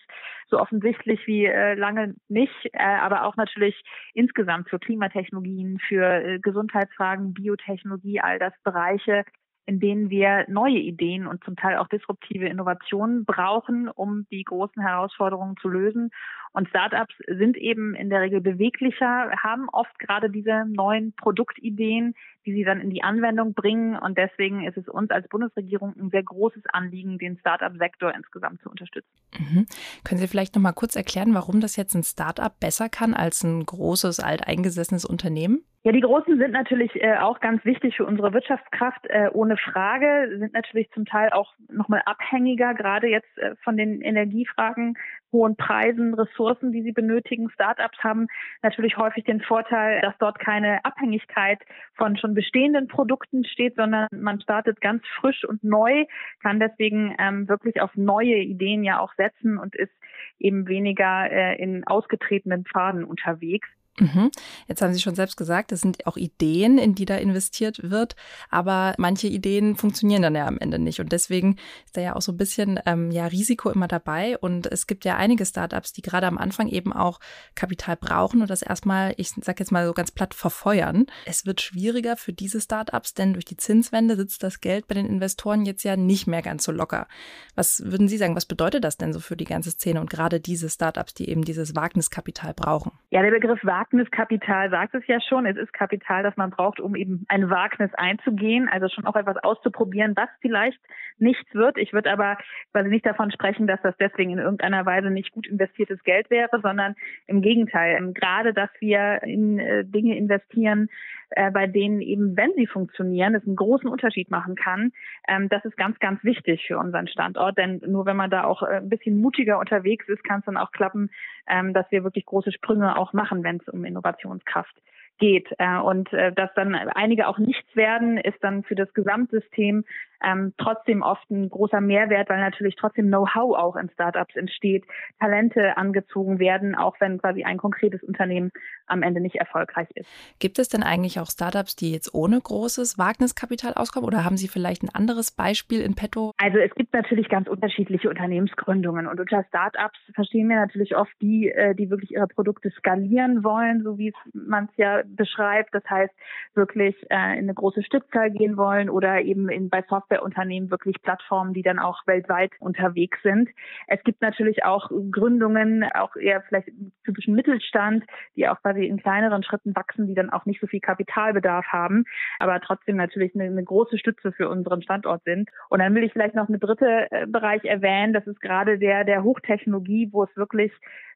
so 0.48 0.58
offensichtlich 0.58 1.26
wie 1.26 1.46
äh, 1.46 1.74
lange 1.74 2.14
nicht, 2.28 2.70
äh, 2.72 2.78
aber 2.78 3.24
auch 3.24 3.36
natürlich 3.36 3.80
insgesamt 4.14 4.68
für 4.68 4.78
Klimatechnologien, 4.78 5.78
für 5.78 6.38
Gesundheitsfragen, 6.40 7.34
Biotechnologie, 7.34 8.20
all 8.20 8.38
das 8.38 8.54
Bereiche, 8.64 9.24
in 9.64 9.78
denen 9.78 10.10
wir 10.10 10.44
neue 10.48 10.78
Ideen 10.78 11.26
und 11.26 11.44
zum 11.44 11.56
Teil 11.56 11.76
auch 11.78 11.88
disruptive 11.88 12.46
Innovationen 12.46 13.24
brauchen, 13.24 13.88
um 13.88 14.26
die 14.30 14.42
großen 14.42 14.82
Herausforderungen 14.82 15.56
zu 15.60 15.68
lösen. 15.68 16.10
Und 16.52 16.68
Startups 16.68 17.14
sind 17.26 17.56
eben 17.56 17.94
in 17.94 18.10
der 18.10 18.20
Regel 18.20 18.40
beweglicher, 18.40 19.30
haben 19.42 19.68
oft 19.70 19.98
gerade 19.98 20.28
diese 20.28 20.66
neuen 20.66 21.14
Produktideen, 21.14 22.14
die 22.44 22.52
sie 22.52 22.64
dann 22.64 22.80
in 22.80 22.90
die 22.90 23.02
Anwendung 23.02 23.54
bringen. 23.54 23.96
Und 23.96 24.18
deswegen 24.18 24.64
ist 24.64 24.76
es 24.76 24.88
uns 24.88 25.10
als 25.10 25.28
Bundesregierung 25.28 25.94
ein 25.96 26.10
sehr 26.10 26.24
großes 26.24 26.64
Anliegen, 26.72 27.18
den 27.18 27.38
Startup-Sektor 27.38 28.14
insgesamt 28.14 28.60
zu 28.62 28.68
unterstützen. 28.68 29.08
Mhm. 29.38 29.66
Können 30.04 30.20
Sie 30.20 30.28
vielleicht 30.28 30.54
noch 30.54 30.62
mal 30.62 30.72
kurz 30.72 30.94
erklären, 30.94 31.34
warum 31.34 31.60
das 31.60 31.76
jetzt 31.76 31.94
ein 31.94 32.02
Startup 32.02 32.58
besser 32.60 32.88
kann 32.88 33.14
als 33.14 33.42
ein 33.44 33.64
großes, 33.64 34.20
alteingesessenes 34.20 35.06
Unternehmen? 35.06 35.64
Ja, 35.84 35.90
die 35.90 36.00
Großen 36.00 36.38
sind 36.38 36.52
natürlich 36.52 36.94
äh, 37.02 37.16
auch 37.16 37.40
ganz 37.40 37.64
wichtig 37.64 37.96
für 37.96 38.06
unsere 38.06 38.32
Wirtschaftskraft, 38.32 39.04
äh, 39.08 39.30
ohne 39.32 39.56
Frage, 39.56 40.36
sind 40.38 40.52
natürlich 40.52 40.88
zum 40.92 41.06
Teil 41.06 41.30
auch 41.30 41.54
nochmal 41.68 42.02
abhängiger, 42.06 42.72
gerade 42.74 43.08
jetzt 43.08 43.36
äh, 43.38 43.56
von 43.64 43.76
den 43.76 44.00
Energiefragen, 44.00 44.96
hohen 45.32 45.56
Preisen, 45.56 46.14
Ressourcen, 46.14 46.70
die 46.70 46.82
sie 46.82 46.92
benötigen. 46.92 47.50
Startups 47.50 47.98
haben 47.98 48.28
natürlich 48.62 48.96
häufig 48.96 49.24
den 49.24 49.40
Vorteil, 49.40 50.00
dass 50.02 50.14
dort 50.18 50.38
keine 50.38 50.84
Abhängigkeit 50.84 51.58
von 51.94 52.16
schon 52.16 52.34
bestehenden 52.34 52.86
Produkten 52.86 53.44
steht, 53.44 53.74
sondern 53.74 54.06
man 54.12 54.40
startet 54.40 54.80
ganz 54.80 55.02
frisch 55.18 55.44
und 55.44 55.64
neu, 55.64 56.04
kann 56.42 56.60
deswegen 56.60 57.16
ähm, 57.18 57.48
wirklich 57.48 57.80
auf 57.80 57.90
neue 57.96 58.36
Ideen 58.36 58.84
ja 58.84 59.00
auch 59.00 59.14
setzen 59.14 59.58
und 59.58 59.74
ist 59.74 59.92
eben 60.38 60.68
weniger 60.68 61.28
äh, 61.28 61.60
in 61.60 61.84
ausgetretenen 61.88 62.66
Pfaden 62.66 63.02
unterwegs. 63.02 63.68
Mhm. 63.98 64.30
Jetzt 64.68 64.80
haben 64.80 64.94
Sie 64.94 65.00
schon 65.00 65.14
selbst 65.14 65.36
gesagt, 65.36 65.70
es 65.70 65.82
sind 65.82 66.06
auch 66.06 66.16
Ideen, 66.16 66.78
in 66.78 66.94
die 66.94 67.04
da 67.04 67.16
investiert 67.16 67.90
wird, 67.90 68.16
aber 68.48 68.94
manche 68.96 69.28
Ideen 69.28 69.76
funktionieren 69.76 70.22
dann 70.22 70.34
ja 70.34 70.46
am 70.46 70.58
Ende 70.58 70.78
nicht. 70.78 71.00
Und 71.00 71.12
deswegen 71.12 71.56
ist 71.84 71.96
da 71.96 72.00
ja 72.00 72.16
auch 72.16 72.22
so 72.22 72.32
ein 72.32 72.38
bisschen 72.38 72.80
ähm, 72.86 73.10
ja, 73.10 73.26
Risiko 73.26 73.68
immer 73.70 73.88
dabei. 73.88 74.38
Und 74.38 74.66
es 74.66 74.86
gibt 74.86 75.04
ja 75.04 75.16
einige 75.16 75.44
Startups, 75.44 75.92
die 75.92 76.00
gerade 76.00 76.26
am 76.26 76.38
Anfang 76.38 76.68
eben 76.68 76.92
auch 76.92 77.20
Kapital 77.54 77.96
brauchen 77.96 78.40
und 78.40 78.48
das 78.48 78.62
erstmal, 78.62 79.12
ich 79.18 79.30
sag 79.42 79.60
jetzt 79.60 79.72
mal 79.72 79.86
so 79.86 79.92
ganz 79.92 80.10
platt, 80.10 80.32
verfeuern. 80.32 81.04
Es 81.26 81.44
wird 81.44 81.60
schwieriger 81.60 82.16
für 82.16 82.32
diese 82.32 82.62
Startups, 82.62 83.12
denn 83.12 83.34
durch 83.34 83.44
die 83.44 83.58
Zinswende 83.58 84.16
sitzt 84.16 84.42
das 84.42 84.60
Geld 84.60 84.86
bei 84.86 84.94
den 84.94 85.06
Investoren 85.06 85.66
jetzt 85.66 85.82
ja 85.82 85.96
nicht 85.96 86.26
mehr 86.26 86.40
ganz 86.40 86.64
so 86.64 86.72
locker. 86.72 87.08
Was 87.56 87.82
würden 87.84 88.08
Sie 88.08 88.16
sagen, 88.16 88.36
was 88.36 88.46
bedeutet 88.46 88.84
das 88.84 88.96
denn 88.96 89.12
so 89.12 89.20
für 89.20 89.36
die 89.36 89.44
ganze 89.44 89.70
Szene 89.70 90.00
und 90.00 90.08
gerade 90.08 90.40
diese 90.40 90.70
Startups, 90.70 91.12
die 91.12 91.28
eben 91.28 91.44
dieses 91.44 91.76
Wagniskapital 91.76 92.54
brauchen? 92.54 92.92
Ja, 93.10 93.20
der 93.20 93.30
Begriff 93.30 93.62
Wagnis 93.62 93.81
Wagniskapital 93.82 94.70
sagt 94.70 94.94
es 94.94 95.06
ja 95.08 95.20
schon. 95.20 95.44
Es 95.44 95.56
ist 95.56 95.72
Kapital, 95.72 96.22
das 96.22 96.36
man 96.36 96.50
braucht, 96.50 96.78
um 96.78 96.94
eben 96.94 97.24
ein 97.28 97.50
Wagnis 97.50 97.92
einzugehen, 97.94 98.68
also 98.68 98.88
schon 98.88 99.06
auch 99.06 99.16
etwas 99.16 99.36
auszuprobieren, 99.38 100.14
was 100.14 100.28
vielleicht 100.40 100.78
nichts 101.18 101.54
wird. 101.54 101.78
Ich 101.78 101.92
würde 101.92 102.10
aber 102.10 102.38
quasi 102.72 102.88
nicht 102.88 103.06
davon 103.06 103.30
sprechen, 103.30 103.66
dass 103.66 103.80
das 103.82 103.94
deswegen 103.98 104.32
in 104.32 104.38
irgendeiner 104.38 104.84
Weise 104.86 105.10
nicht 105.10 105.32
gut 105.32 105.46
investiertes 105.46 106.02
Geld 106.04 106.30
wäre, 106.30 106.60
sondern 106.62 106.94
im 107.26 107.42
Gegenteil. 107.42 107.96
Ähm, 107.96 108.14
gerade, 108.14 108.52
dass 108.52 108.70
wir 108.80 109.22
in 109.22 109.58
äh, 109.58 109.84
Dinge 109.84 110.16
investieren, 110.16 110.88
äh, 111.34 111.50
bei 111.50 111.66
denen 111.66 112.00
eben, 112.00 112.36
wenn 112.36 112.52
sie 112.56 112.66
funktionieren, 112.66 113.34
es 113.34 113.46
einen 113.46 113.56
großen 113.56 113.88
Unterschied 113.88 114.30
machen 114.30 114.54
kann. 114.54 114.92
Ähm, 115.28 115.48
das 115.48 115.64
ist 115.64 115.76
ganz, 115.76 115.98
ganz 115.98 116.22
wichtig 116.24 116.64
für 116.66 116.78
unseren 116.78 117.08
Standort, 117.08 117.58
denn 117.58 117.80
nur 117.86 118.06
wenn 118.06 118.16
man 118.16 118.30
da 118.30 118.44
auch 118.44 118.62
äh, 118.62 118.76
ein 118.76 118.88
bisschen 118.88 119.18
mutiger 119.18 119.58
unterwegs 119.58 120.08
ist, 120.08 120.24
kann 120.24 120.40
es 120.40 120.46
dann 120.46 120.56
auch 120.56 120.72
klappen, 120.72 121.10
ähm, 121.48 121.72
dass 121.72 121.90
wir 121.90 122.04
wirklich 122.04 122.26
große 122.26 122.52
Sprünge 122.52 122.96
auch 122.96 123.12
machen, 123.12 123.44
wenn 123.44 123.56
es 123.56 123.68
um 123.68 123.84
Innovationskraft 123.84 124.74
geht. 125.18 125.48
Und 125.84 126.10
dass 126.10 126.52
dann 126.54 126.74
einige 126.74 127.28
auch 127.28 127.38
nichts 127.38 127.76
werden, 127.76 128.16
ist 128.16 128.42
dann 128.42 128.64
für 128.64 128.74
das 128.74 128.92
Gesamtsystem 128.92 129.84
ähm, 130.24 130.54
trotzdem 130.58 131.02
oft 131.02 131.30
ein 131.30 131.48
großer 131.48 131.80
Mehrwert, 131.80 132.28
weil 132.28 132.40
natürlich 132.40 132.76
trotzdem 132.76 133.08
Know-how 133.08 133.56
auch 133.56 133.76
in 133.76 133.90
Startups 133.90 134.36
entsteht, 134.36 134.84
Talente 135.18 135.76
angezogen 135.76 136.38
werden, 136.38 136.74
auch 136.74 136.96
wenn 137.00 137.18
quasi 137.18 137.44
ein 137.44 137.58
konkretes 137.58 138.02
Unternehmen 138.02 138.50
am 138.86 139.02
Ende 139.02 139.20
nicht 139.20 139.36
erfolgreich 139.36 139.88
ist. 139.94 140.08
Gibt 140.38 140.58
es 140.58 140.68
denn 140.68 140.82
eigentlich 140.82 141.18
auch 141.20 141.30
Startups, 141.30 141.76
die 141.76 141.92
jetzt 141.92 142.14
ohne 142.14 142.40
großes 142.40 142.98
Wagniskapital 142.98 143.74
auskommen 143.74 144.06
oder 144.06 144.24
haben 144.24 144.36
Sie 144.36 144.48
vielleicht 144.48 144.82
ein 144.82 144.90
anderes 144.94 145.30
Beispiel 145.30 145.80
in 145.80 145.94
petto? 145.94 146.32
Also 146.38 146.58
es 146.58 146.74
gibt 146.74 146.92
natürlich 146.92 147.28
ganz 147.28 147.48
unterschiedliche 147.48 148.08
Unternehmensgründungen 148.08 149.06
und 149.06 149.20
unter 149.20 149.44
Startups 149.44 149.98
verstehen 150.14 150.48
wir 150.48 150.56
natürlich 150.56 150.96
oft 150.96 151.12
die, 151.20 151.50
äh, 151.50 151.74
die 151.74 151.90
wirklich 151.90 152.12
ihre 152.12 152.26
Produkte 152.26 152.70
skalieren 152.70 153.44
wollen, 153.44 153.82
so 153.82 153.98
wie 153.98 154.12
man 154.32 154.64
es 154.64 154.76
ja 154.76 155.02
beschreibt. 155.06 155.74
Das 155.74 155.84
heißt, 155.88 156.12
wirklich 156.54 156.94
äh, 157.10 157.38
in 157.38 157.44
eine 157.44 157.54
große 157.54 157.82
Stückzahl 157.82 158.30
gehen 158.30 158.56
wollen 158.56 158.90
oder 158.90 159.22
eben 159.22 159.48
in, 159.48 159.70
bei 159.70 159.82
Software 159.88 160.11
Softwareunternehmen 160.12 160.70
wirklich 160.70 161.00
Plattformen, 161.02 161.54
die 161.54 161.62
dann 161.62 161.78
auch 161.78 162.06
weltweit 162.06 162.52
unterwegs 162.60 163.18
sind. 163.22 163.48
Es 163.86 164.02
gibt 164.04 164.20
natürlich 164.20 164.64
auch 164.64 164.90
Gründungen, 165.10 165.84
auch 165.94 166.16
eher 166.16 166.42
vielleicht 166.42 166.68
im 166.68 166.92
typischen 167.04 167.34
Mittelstand, 167.34 168.04
die 168.36 168.48
auch 168.48 168.60
quasi 168.60 168.84
in 168.84 168.98
kleineren 168.98 169.42
Schritten 169.42 169.74
wachsen, 169.74 170.06
die 170.06 170.14
dann 170.14 170.30
auch 170.30 170.46
nicht 170.46 170.60
so 170.60 170.66
viel 170.66 170.80
Kapitalbedarf 170.80 171.66
haben, 171.66 172.04
aber 172.38 172.60
trotzdem 172.60 172.96
natürlich 172.96 173.34
eine, 173.34 173.44
eine 173.44 173.64
große 173.64 173.98
Stütze 173.98 174.32
für 174.32 174.48
unseren 174.48 174.82
Standort 174.82 175.22
sind. 175.24 175.50
Und 175.68 175.80
dann 175.80 175.94
will 175.94 176.04
ich 176.04 176.12
vielleicht 176.12 176.34
noch 176.34 176.48
eine 176.48 176.58
dritte 176.58 177.06
äh, 177.10 177.26
Bereich 177.26 177.64
erwähnen. 177.64 178.12
Das 178.12 178.26
ist 178.26 178.40
gerade 178.40 178.78
der 178.78 179.04
der 179.04 179.22
Hochtechnologie, 179.22 180.08
wo 180.12 180.24
es 180.24 180.36
wirklich 180.36 180.72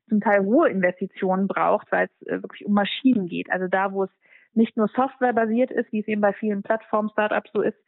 zum 0.09 0.21
Teil 0.21 0.45
hohe 0.45 0.69
Investitionen 0.69 1.49
braucht, 1.49 1.91
weil 1.91 2.07
es 2.07 2.27
äh, 2.27 2.43
wirklich 2.43 2.65
um 2.65 2.75
Maschinen 2.75 3.27
geht. 3.27 3.51
Also 3.51 3.67
da, 3.69 3.93
wo 3.93 4.05
es 4.05 4.11
nicht 4.57 4.77
nur 4.77 4.89
softwarebasiert 4.89 5.71
ist, 5.71 5.93
wie 5.93 6.01
es 6.01 6.09
eben 6.09 6.21
bei 6.21 6.33
vielen 6.33 6.63
Plattform-Startups 6.63 7.51
so 7.53 7.61
ist, 7.61 7.79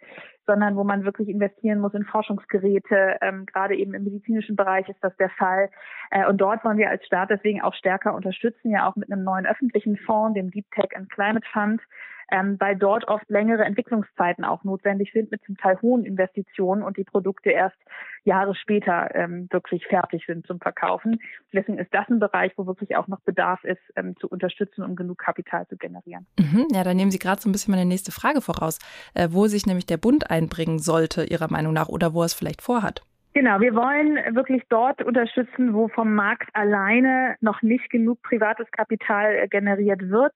sondern 0.48 0.76
wo 0.76 0.82
man 0.82 1.04
wirklich 1.04 1.28
investieren 1.28 1.78
muss 1.78 1.92
in 1.92 2.04
Forschungsgeräte. 2.04 3.18
Ähm, 3.20 3.44
gerade 3.44 3.76
eben 3.76 3.92
im 3.92 4.04
medizinischen 4.04 4.56
Bereich 4.56 4.88
ist 4.88 4.98
das 5.02 5.14
der 5.18 5.28
Fall. 5.28 5.68
Äh, 6.10 6.26
und 6.26 6.38
dort 6.38 6.64
wollen 6.64 6.78
wir 6.78 6.88
als 6.88 7.04
Staat 7.04 7.28
deswegen 7.30 7.60
auch 7.60 7.74
stärker 7.74 8.14
unterstützen, 8.14 8.70
ja 8.70 8.88
auch 8.88 8.96
mit 8.96 9.12
einem 9.12 9.24
neuen 9.24 9.46
öffentlichen 9.46 9.98
Fonds, 9.98 10.34
dem 10.34 10.50
Deep 10.50 10.64
Tech 10.72 10.96
and 10.96 11.10
Climate 11.10 11.46
Fund, 11.52 11.82
ähm, 12.30 12.56
weil 12.58 12.76
dort 12.76 13.08
oft 13.08 13.28
längere 13.28 13.64
Entwicklungszeiten 13.64 14.44
auch 14.44 14.64
notwendig 14.64 15.12
sind 15.12 15.30
mit 15.30 15.42
zum 15.44 15.56
Teil 15.56 15.78
hohen 15.82 16.04
Investitionen 16.04 16.82
und 16.82 16.96
die 16.96 17.04
Produkte 17.04 17.50
erst 17.50 17.76
Jahre 18.24 18.54
später 18.54 19.14
ähm, 19.14 19.48
wirklich 19.50 19.86
fertig 19.86 20.24
sind 20.26 20.46
zum 20.46 20.60
Verkaufen. 20.60 21.20
Deswegen 21.52 21.78
ist 21.78 21.92
das 21.92 22.06
ein 22.08 22.18
Bereich, 22.18 22.52
wo 22.56 22.66
wirklich 22.66 22.96
auch 22.96 23.08
noch 23.08 23.20
Bedarf 23.20 23.64
ist, 23.64 23.80
ähm, 23.96 24.14
zu 24.20 24.28
unterstützen, 24.28 24.82
um 24.82 24.96
genug 24.96 25.18
Kapital 25.18 25.66
zu 25.68 25.76
generieren. 25.76 26.26
Mhm, 26.38 26.68
ja, 26.72 26.84
da 26.84 26.92
nehmen 26.92 27.10
Sie 27.10 27.18
gerade 27.18 27.40
so 27.40 27.48
ein 27.48 27.52
bisschen 27.52 27.72
meine 27.72 27.86
nächste 27.86 28.12
Frage 28.12 28.42
voraus, 28.42 28.78
äh, 29.14 29.28
wo 29.30 29.46
sich 29.46 29.66
nämlich 29.66 29.86
der 29.86 29.96
Bund 29.96 30.30
einbringen 30.38 30.78
sollte, 30.78 31.24
Ihrer 31.24 31.50
Meinung 31.50 31.72
nach, 31.72 31.88
oder 31.88 32.14
wo 32.14 32.22
er 32.22 32.26
es 32.26 32.34
vielleicht 32.34 32.62
vorhat. 32.62 33.02
Genau, 33.34 33.60
wir 33.60 33.74
wollen 33.74 34.34
wirklich 34.34 34.62
dort 34.68 35.02
unterstützen, 35.02 35.74
wo 35.74 35.88
vom 35.88 36.14
Markt 36.14 36.48
alleine 36.54 37.36
noch 37.40 37.62
nicht 37.62 37.88
genug 37.90 38.20
privates 38.22 38.66
Kapital 38.72 39.32
äh, 39.34 39.48
generiert 39.48 40.08
wird. 40.08 40.32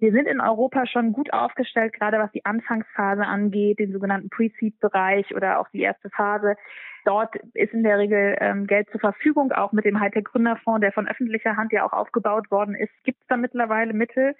Wir 0.00 0.12
sind 0.12 0.26
in 0.26 0.40
Europa 0.40 0.86
schon 0.86 1.12
gut 1.12 1.30
aufgestellt, 1.32 1.92
gerade 1.92 2.18
was 2.18 2.32
die 2.32 2.46
Anfangsphase 2.46 3.22
angeht, 3.22 3.78
den 3.78 3.92
sogenannten 3.92 4.30
Pre-Seed-Bereich 4.30 5.34
oder 5.36 5.60
auch 5.60 5.68
die 5.68 5.82
erste 5.82 6.08
Phase. 6.08 6.56
Dort 7.04 7.36
ist 7.52 7.74
in 7.74 7.82
der 7.82 7.98
Regel 7.98 8.34
ähm, 8.40 8.66
Geld 8.66 8.88
zur 8.90 9.00
Verfügung, 9.00 9.52
auch 9.52 9.72
mit 9.72 9.84
dem 9.84 10.00
Hightech-Gründerfonds, 10.00 10.80
der 10.80 10.92
von 10.92 11.06
öffentlicher 11.06 11.56
Hand 11.56 11.72
ja 11.72 11.84
auch 11.84 11.92
aufgebaut 11.92 12.50
worden 12.50 12.74
ist, 12.74 12.92
gibt 13.04 13.20
es 13.20 13.26
da 13.28 13.36
mittlerweile 13.36 13.92
Mittel. 13.92 14.34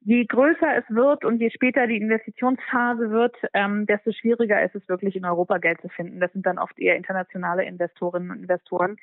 Je 0.00 0.24
größer 0.24 0.76
es 0.76 0.84
wird 0.88 1.26
und 1.26 1.40
je 1.40 1.50
später 1.50 1.86
die 1.86 1.98
Investitionsphase 1.98 3.10
wird, 3.10 3.36
ähm, 3.52 3.84
desto 3.86 4.12
schwieriger 4.12 4.62
ist 4.62 4.74
es 4.74 4.88
wirklich 4.88 5.14
in 5.14 5.26
Europa 5.26 5.58
Geld 5.58 5.80
zu 5.82 5.88
finden. 5.90 6.20
Das 6.20 6.32
sind 6.32 6.46
dann 6.46 6.58
oft 6.58 6.78
eher 6.78 6.96
internationale 6.96 7.64
Investorinnen 7.64 8.30
und 8.30 8.40
Investoren. 8.40 8.96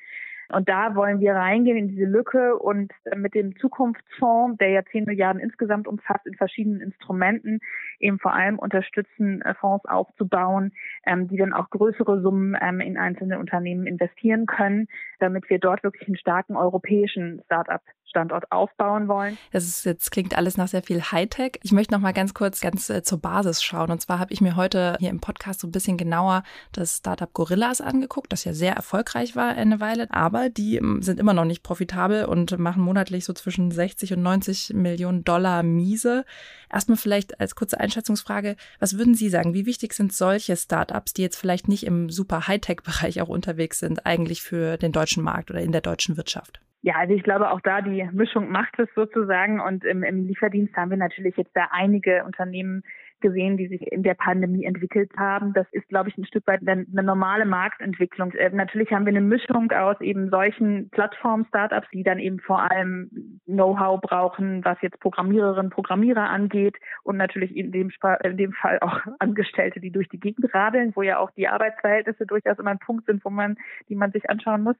Und 0.52 0.68
da 0.68 0.94
wollen 0.96 1.20
wir 1.20 1.34
reingehen 1.34 1.76
in 1.76 1.88
diese 1.88 2.04
Lücke 2.04 2.58
und 2.58 2.92
mit 3.16 3.34
dem 3.34 3.56
Zukunftsfonds, 3.56 4.58
der 4.58 4.70
ja 4.70 4.84
10 4.84 5.04
Milliarden 5.04 5.40
insgesamt 5.40 5.86
umfasst, 5.86 6.26
in 6.26 6.34
verschiedenen 6.34 6.80
Instrumenten 6.80 7.60
eben 8.00 8.18
vor 8.18 8.34
allem 8.34 8.58
unterstützen, 8.58 9.42
äh, 9.42 9.54
Fonds 9.54 9.84
aufzubauen, 9.84 10.72
ähm, 11.06 11.28
die 11.28 11.36
dann 11.36 11.52
auch 11.52 11.70
größere 11.70 12.20
Summen 12.20 12.56
ähm, 12.60 12.80
in 12.80 12.98
einzelne 12.98 13.38
Unternehmen 13.38 13.86
investieren 13.86 14.46
können, 14.46 14.88
damit 15.20 15.48
wir 15.50 15.58
dort 15.58 15.84
wirklich 15.84 16.08
einen 16.08 16.16
starken 16.16 16.56
europäischen 16.56 17.42
Start-up 17.44 17.82
Standort 18.10 18.50
aufbauen 18.52 19.08
wollen. 19.08 19.38
Das 19.52 19.64
ist 19.64 19.84
jetzt 19.84 20.10
klingt 20.10 20.36
alles 20.36 20.56
nach 20.56 20.68
sehr 20.68 20.82
viel 20.82 21.00
Hightech. 21.00 21.58
Ich 21.62 21.72
möchte 21.72 21.94
noch 21.94 22.00
mal 22.00 22.12
ganz 22.12 22.34
kurz 22.34 22.60
ganz 22.60 22.90
äh, 22.90 23.02
zur 23.02 23.18
Basis 23.18 23.62
schauen. 23.62 23.90
Und 23.90 24.00
zwar 24.00 24.18
habe 24.18 24.32
ich 24.32 24.40
mir 24.40 24.56
heute 24.56 24.96
hier 24.98 25.10
im 25.10 25.20
Podcast 25.20 25.60
so 25.60 25.68
ein 25.68 25.72
bisschen 25.72 25.96
genauer 25.96 26.42
das 26.72 26.98
Startup 26.98 27.32
Gorillas 27.32 27.80
angeguckt, 27.80 28.32
das 28.32 28.44
ja 28.44 28.52
sehr 28.52 28.74
erfolgreich 28.74 29.36
war 29.36 29.50
eine 29.50 29.80
Weile, 29.80 30.08
aber 30.10 30.50
die 30.50 30.76
ähm, 30.76 31.02
sind 31.02 31.20
immer 31.20 31.32
noch 31.32 31.44
nicht 31.44 31.62
profitabel 31.62 32.24
und 32.24 32.58
machen 32.58 32.82
monatlich 32.82 33.24
so 33.24 33.32
zwischen 33.32 33.70
60 33.70 34.12
und 34.14 34.22
90 34.22 34.72
Millionen 34.74 35.24
Dollar 35.24 35.62
Miese. 35.62 36.24
Erstmal 36.72 36.98
vielleicht 36.98 37.40
als 37.40 37.54
kurze 37.54 37.80
Einschätzungsfrage, 37.80 38.56
was 38.78 38.98
würden 38.98 39.14
Sie 39.14 39.28
sagen, 39.28 39.54
wie 39.54 39.66
wichtig 39.66 39.92
sind 39.92 40.12
solche 40.12 40.56
Startups, 40.56 41.14
die 41.14 41.22
jetzt 41.22 41.36
vielleicht 41.36 41.68
nicht 41.68 41.86
im 41.86 42.10
super 42.10 42.48
Hightech-Bereich 42.48 43.22
auch 43.22 43.28
unterwegs 43.28 43.78
sind, 43.78 44.06
eigentlich 44.06 44.42
für 44.42 44.76
den 44.76 44.92
deutschen 44.92 45.22
Markt 45.22 45.50
oder 45.50 45.60
in 45.60 45.72
der 45.72 45.80
deutschen 45.80 46.16
Wirtschaft? 46.16 46.60
Ja, 46.82 46.94
also 46.96 47.14
ich 47.14 47.22
glaube 47.22 47.50
auch 47.50 47.60
da 47.60 47.82
die 47.82 48.08
Mischung 48.12 48.50
macht 48.50 48.78
es 48.78 48.88
sozusagen. 48.94 49.60
Und 49.60 49.84
im, 49.84 50.02
im 50.02 50.26
Lieferdienst 50.26 50.74
haben 50.76 50.90
wir 50.90 50.96
natürlich 50.96 51.36
jetzt 51.36 51.54
da 51.54 51.68
einige 51.70 52.24
Unternehmen 52.24 52.82
gesehen, 53.20 53.56
die 53.56 53.68
sich 53.68 53.82
in 53.92 54.02
der 54.02 54.14
Pandemie 54.14 54.64
entwickelt 54.64 55.10
haben. 55.16 55.52
Das 55.52 55.66
ist, 55.72 55.88
glaube 55.88 56.08
ich, 56.08 56.18
ein 56.18 56.26
Stück 56.26 56.46
weit 56.46 56.60
eine, 56.66 56.84
normale 56.90 57.44
Marktentwicklung. 57.44 58.32
Äh, 58.32 58.50
natürlich 58.50 58.90
haben 58.90 59.06
wir 59.06 59.10
eine 59.10 59.20
Mischung 59.20 59.70
aus 59.72 60.00
eben 60.00 60.30
solchen 60.30 60.90
Plattform-Startups, 60.90 61.88
die 61.92 62.02
dann 62.02 62.18
eben 62.18 62.40
vor 62.40 62.70
allem 62.70 63.40
Know-how 63.46 64.00
brauchen, 64.00 64.64
was 64.64 64.78
jetzt 64.82 65.00
Programmiererinnen, 65.00 65.70
Programmierer 65.70 66.28
angeht 66.30 66.76
und 67.02 67.16
natürlich 67.16 67.56
in 67.56 67.72
dem, 67.72 67.90
in 68.22 68.36
dem 68.36 68.52
Fall 68.52 68.78
auch 68.80 69.00
Angestellte, 69.18 69.80
die 69.80 69.90
durch 69.90 70.08
die 70.08 70.20
Gegend 70.20 70.52
radeln, 70.54 70.92
wo 70.94 71.02
ja 71.02 71.18
auch 71.18 71.30
die 71.32 71.48
Arbeitsverhältnisse 71.48 72.26
durchaus 72.26 72.58
immer 72.58 72.70
ein 72.70 72.78
Punkt 72.78 73.06
sind, 73.06 73.24
wo 73.24 73.30
man, 73.30 73.56
die 73.88 73.94
man 73.94 74.12
sich 74.12 74.28
anschauen 74.28 74.62
muss. 74.62 74.76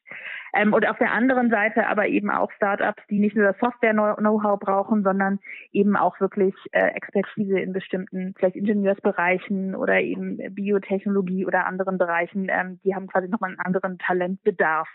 Ähm, 0.54 0.72
und 0.72 0.88
auf 0.88 0.98
der 0.98 1.12
anderen 1.12 1.50
Seite 1.50 1.86
aber 1.86 2.08
eben 2.08 2.30
auch 2.30 2.50
Startups, 2.52 3.02
die 3.08 3.18
nicht 3.18 3.36
nur 3.36 3.46
das 3.46 3.58
Software-Know-how 3.58 4.58
brauchen, 4.58 5.02
sondern 5.02 5.38
eben 5.72 5.96
auch 5.96 6.18
wirklich 6.20 6.54
äh, 6.72 6.88
Expertise 6.88 7.58
in 7.58 7.72
bestimmten 7.72 8.29
vielleicht 8.36 8.56
Ingenieursbereichen 8.56 9.74
oder 9.74 10.00
eben 10.00 10.38
Biotechnologie 10.54 11.46
oder 11.46 11.66
anderen 11.66 11.98
Bereichen, 11.98 12.48
ähm, 12.50 12.80
die 12.84 12.94
haben 12.94 13.06
quasi 13.06 13.28
nochmal 13.28 13.50
einen 13.50 13.60
anderen 13.60 13.98
Talentbedarf. 13.98 14.88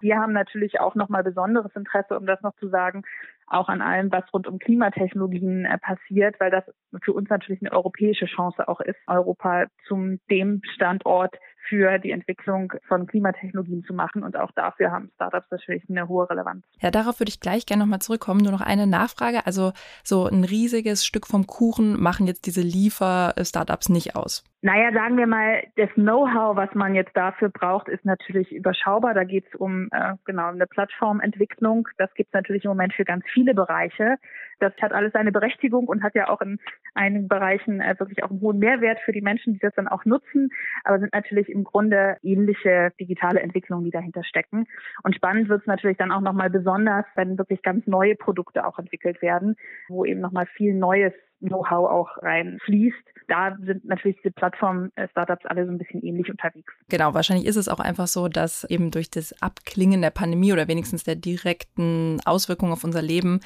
Wir 0.00 0.16
haben 0.18 0.32
natürlich 0.32 0.80
auch 0.80 0.94
nochmal 0.94 1.22
besonderes 1.22 1.74
Interesse, 1.76 2.18
um 2.18 2.26
das 2.26 2.40
noch 2.42 2.54
zu 2.56 2.68
sagen, 2.68 3.02
auch 3.46 3.68
an 3.68 3.82
allem, 3.82 4.10
was 4.12 4.24
rund 4.32 4.46
um 4.46 4.58
Klimatechnologien 4.58 5.64
äh, 5.64 5.78
passiert, 5.78 6.38
weil 6.40 6.50
das 6.50 6.64
für 7.02 7.12
uns 7.12 7.28
natürlich 7.28 7.60
eine 7.62 7.72
europäische 7.72 8.26
Chance 8.26 8.66
auch 8.68 8.80
ist, 8.80 8.98
Europa 9.06 9.66
zum 9.86 10.20
dem 10.30 10.62
Standort 10.74 11.34
für 11.70 11.98
die 11.98 12.10
Entwicklung 12.10 12.72
von 12.88 13.06
Klimatechnologien 13.06 13.84
zu 13.84 13.94
machen. 13.94 14.24
Und 14.24 14.36
auch 14.36 14.50
dafür 14.52 14.90
haben 14.90 15.10
Startups 15.14 15.50
natürlich 15.50 15.84
eine 15.88 16.08
hohe 16.08 16.28
Relevanz. 16.28 16.64
Ja, 16.80 16.90
darauf 16.90 17.20
würde 17.20 17.30
ich 17.30 17.40
gleich 17.40 17.64
gerne 17.64 17.84
nochmal 17.84 18.00
zurückkommen. 18.00 18.40
Nur 18.40 18.52
noch 18.52 18.60
eine 18.60 18.86
Nachfrage. 18.86 19.46
Also 19.46 19.72
so 20.02 20.26
ein 20.26 20.44
riesiges 20.44 21.06
Stück 21.06 21.26
vom 21.26 21.46
Kuchen 21.46 22.00
machen 22.00 22.26
jetzt 22.26 22.46
diese 22.46 22.60
Liefer-Startups 22.60 23.88
nicht 23.88 24.16
aus. 24.16 24.44
Naja, 24.62 24.92
sagen 24.92 25.16
wir 25.16 25.26
mal, 25.26 25.62
das 25.76 25.88
Know-how, 25.94 26.54
was 26.56 26.74
man 26.74 26.94
jetzt 26.94 27.16
dafür 27.16 27.48
braucht, 27.48 27.88
ist 27.88 28.04
natürlich 28.04 28.52
überschaubar. 28.52 29.14
Da 29.14 29.24
geht 29.24 29.46
es 29.46 29.54
um 29.58 29.88
äh, 29.92 30.14
genau 30.24 30.48
eine 30.48 30.66
Plattformentwicklung. 30.66 31.88
Das 31.96 32.12
gibt 32.14 32.28
es 32.28 32.34
natürlich 32.34 32.64
im 32.64 32.70
Moment 32.70 32.92
für 32.92 33.04
ganz 33.04 33.24
viele 33.32 33.54
Bereiche. 33.54 34.16
Das 34.60 34.72
hat 34.80 34.92
alles 34.92 35.12
seine 35.12 35.32
Berechtigung 35.32 35.88
und 35.88 36.02
hat 36.02 36.14
ja 36.14 36.28
auch 36.28 36.40
in 36.40 36.58
einigen 36.94 37.28
Bereichen 37.28 37.80
äh, 37.80 37.98
wirklich 37.98 38.22
auch 38.22 38.30
einen 38.30 38.40
hohen 38.40 38.58
Mehrwert 38.58 39.00
für 39.00 39.12
die 39.12 39.22
Menschen, 39.22 39.54
die 39.54 39.58
das 39.58 39.74
dann 39.74 39.88
auch 39.88 40.04
nutzen. 40.04 40.50
Aber 40.84 40.98
sind 40.98 41.12
natürlich 41.12 41.48
im 41.48 41.64
Grunde 41.64 42.16
ähnliche 42.22 42.92
digitale 43.00 43.40
Entwicklungen, 43.40 43.84
die 43.84 43.90
dahinter 43.90 44.24
stecken. 44.24 44.66
Und 45.02 45.14
spannend 45.16 45.48
wird 45.48 45.62
es 45.62 45.66
natürlich 45.66 45.96
dann 45.96 46.12
auch 46.12 46.20
nochmal 46.20 46.50
besonders, 46.50 47.06
wenn 47.14 47.38
wirklich 47.38 47.62
ganz 47.62 47.86
neue 47.86 48.14
Produkte 48.14 48.66
auch 48.66 48.78
entwickelt 48.78 49.22
werden, 49.22 49.56
wo 49.88 50.04
eben 50.04 50.20
nochmal 50.20 50.46
viel 50.46 50.74
Neues 50.74 51.12
Know-how 51.40 51.90
auch 51.90 52.22
reinfließt. 52.22 52.96
Da 53.28 53.56
sind 53.64 53.84
natürlich 53.84 54.16
diese 54.22 54.32
Plattform-Startups 54.32 55.46
alle 55.46 55.64
so 55.64 55.70
ein 55.70 55.78
bisschen 55.78 56.02
ähnlich 56.02 56.28
unterwegs. 56.30 56.72
Genau, 56.88 57.14
wahrscheinlich 57.14 57.46
ist 57.46 57.56
es 57.56 57.68
auch 57.68 57.78
einfach 57.78 58.08
so, 58.08 58.28
dass 58.28 58.64
eben 58.64 58.90
durch 58.90 59.10
das 59.10 59.40
Abklingen 59.40 60.02
der 60.02 60.10
Pandemie 60.10 60.52
oder 60.52 60.66
wenigstens 60.66 61.04
der 61.04 61.14
direkten 61.14 62.20
Auswirkungen 62.24 62.72
auf 62.72 62.82
unser 62.82 63.02
Leben 63.02 63.40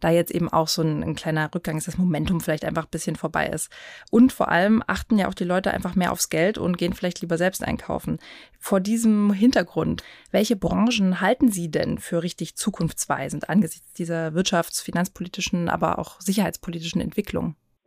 da 0.00 0.10
jetzt 0.10 0.30
eben 0.30 0.48
auch 0.48 0.68
so 0.68 0.82
ein, 0.82 1.02
ein 1.02 1.14
kleiner 1.14 1.50
Rückgang 1.54 1.76
ist, 1.76 1.86
das 1.86 1.98
Momentum 1.98 2.40
vielleicht 2.40 2.64
einfach 2.64 2.84
ein 2.84 2.90
bisschen 2.90 3.16
vorbei 3.16 3.46
ist. 3.46 3.70
Und 4.10 4.32
vor 4.32 4.48
allem 4.48 4.82
achten 4.86 5.18
ja 5.18 5.28
auch 5.28 5.34
die 5.34 5.44
Leute 5.44 5.72
einfach 5.72 5.94
mehr 5.94 6.12
aufs 6.12 6.30
Geld 6.30 6.58
und 6.58 6.78
gehen 6.78 6.94
vielleicht 6.94 7.20
lieber 7.20 7.38
selbst 7.38 7.62
einkaufen. 7.62 8.18
Vor 8.58 8.80
diesem 8.80 9.32
Hintergrund, 9.32 10.02
welche 10.30 10.56
Branchen 10.56 11.20
halten 11.20 11.50
Sie 11.50 11.70
denn 11.70 11.98
für 11.98 12.22
richtig 12.22 12.56
zukunftsweisend 12.56 13.48
angesichts 13.48 13.92
dieser 13.92 14.28
wirtschafts-, 14.28 14.82
finanzpolitischen, 14.82 15.68
aber 15.68 15.98
auch 15.98 16.20
sicherheitspolitischen 16.20 17.00
Entwicklung? 17.00 17.39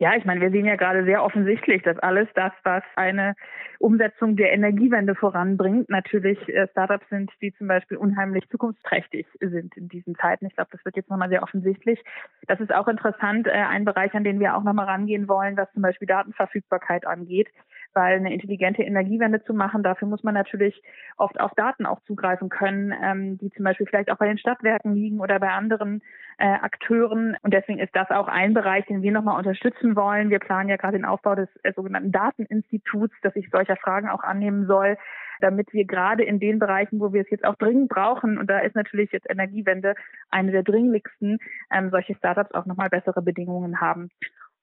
Ja, 0.04 0.14
ich 0.18 0.26
meine, 0.26 0.42
wir 0.42 0.50
sehen 0.50 0.66
ja 0.66 0.76
gerade 0.76 1.02
sehr 1.06 1.24
offensichtlich, 1.24 1.82
dass 1.82 1.98
alles 1.98 2.28
das, 2.34 2.52
was 2.62 2.82
eine 2.94 3.34
Umsetzung 3.78 4.36
der 4.36 4.52
Energiewende 4.52 5.14
voranbringt, 5.14 5.88
natürlich 5.88 6.46
äh, 6.46 6.68
Startups 6.72 7.08
sind, 7.08 7.32
die 7.40 7.54
zum 7.54 7.68
Beispiel 7.68 7.96
unheimlich 7.96 8.46
zukunftsträchtig 8.50 9.26
sind 9.40 9.74
in 9.78 9.88
diesen 9.88 10.14
Zeiten. 10.16 10.44
Ich 10.44 10.56
glaube, 10.56 10.68
das 10.72 10.84
wird 10.84 10.96
jetzt 10.96 11.08
nochmal 11.08 11.30
sehr 11.30 11.42
offensichtlich. 11.42 11.98
Das 12.46 12.60
ist 12.60 12.74
auch 12.74 12.86
interessant, 12.86 13.46
äh, 13.46 13.52
ein 13.52 13.86
Bereich, 13.86 14.12
an 14.12 14.24
den 14.24 14.40
wir 14.40 14.58
auch 14.58 14.62
nochmal 14.62 14.84
rangehen 14.84 15.26
wollen, 15.26 15.56
was 15.56 15.72
zum 15.72 15.80
Beispiel 15.80 16.06
Datenverfügbarkeit 16.06 17.06
angeht 17.06 17.48
weil 17.94 18.16
eine 18.16 18.32
intelligente 18.32 18.82
Energiewende 18.82 19.42
zu 19.44 19.54
machen, 19.54 19.82
dafür 19.82 20.08
muss 20.08 20.24
man 20.24 20.34
natürlich 20.34 20.82
oft 21.16 21.38
auf 21.40 21.52
Daten 21.54 21.86
auch 21.86 22.00
zugreifen 22.00 22.48
können, 22.48 22.92
ähm, 23.00 23.38
die 23.38 23.50
zum 23.50 23.64
Beispiel 23.64 23.86
vielleicht 23.86 24.10
auch 24.10 24.18
bei 24.18 24.26
den 24.26 24.38
Stadtwerken 24.38 24.94
liegen 24.94 25.20
oder 25.20 25.38
bei 25.38 25.50
anderen 25.50 26.02
äh, 26.38 26.46
Akteuren. 26.46 27.36
Und 27.42 27.54
deswegen 27.54 27.78
ist 27.78 27.94
das 27.94 28.10
auch 28.10 28.28
ein 28.28 28.54
Bereich, 28.54 28.86
den 28.86 29.02
wir 29.02 29.12
nochmal 29.12 29.38
unterstützen 29.38 29.96
wollen. 29.96 30.30
Wir 30.30 30.38
planen 30.38 30.68
ja 30.68 30.76
gerade 30.76 30.96
den 30.96 31.04
Aufbau 31.04 31.34
des 31.34 31.48
äh, 31.62 31.72
sogenannten 31.74 32.12
Dateninstituts, 32.12 33.14
das 33.22 33.34
sich 33.34 33.48
solcher 33.50 33.76
Fragen 33.76 34.08
auch 34.08 34.22
annehmen 34.22 34.66
soll, 34.66 34.96
damit 35.40 35.72
wir 35.72 35.84
gerade 35.84 36.22
in 36.22 36.40
den 36.40 36.58
Bereichen, 36.58 37.00
wo 37.00 37.12
wir 37.12 37.22
es 37.22 37.30
jetzt 37.30 37.44
auch 37.44 37.56
dringend 37.56 37.88
brauchen, 37.88 38.38
und 38.38 38.48
da 38.48 38.60
ist 38.60 38.74
natürlich 38.74 39.12
jetzt 39.12 39.28
Energiewende 39.28 39.94
eine 40.30 40.52
der 40.52 40.62
dringlichsten, 40.62 41.38
ähm, 41.72 41.90
solche 41.90 42.14
Startups 42.14 42.52
auch 42.52 42.66
nochmal 42.66 42.88
bessere 42.88 43.22
Bedingungen 43.22 43.80
haben. 43.80 44.10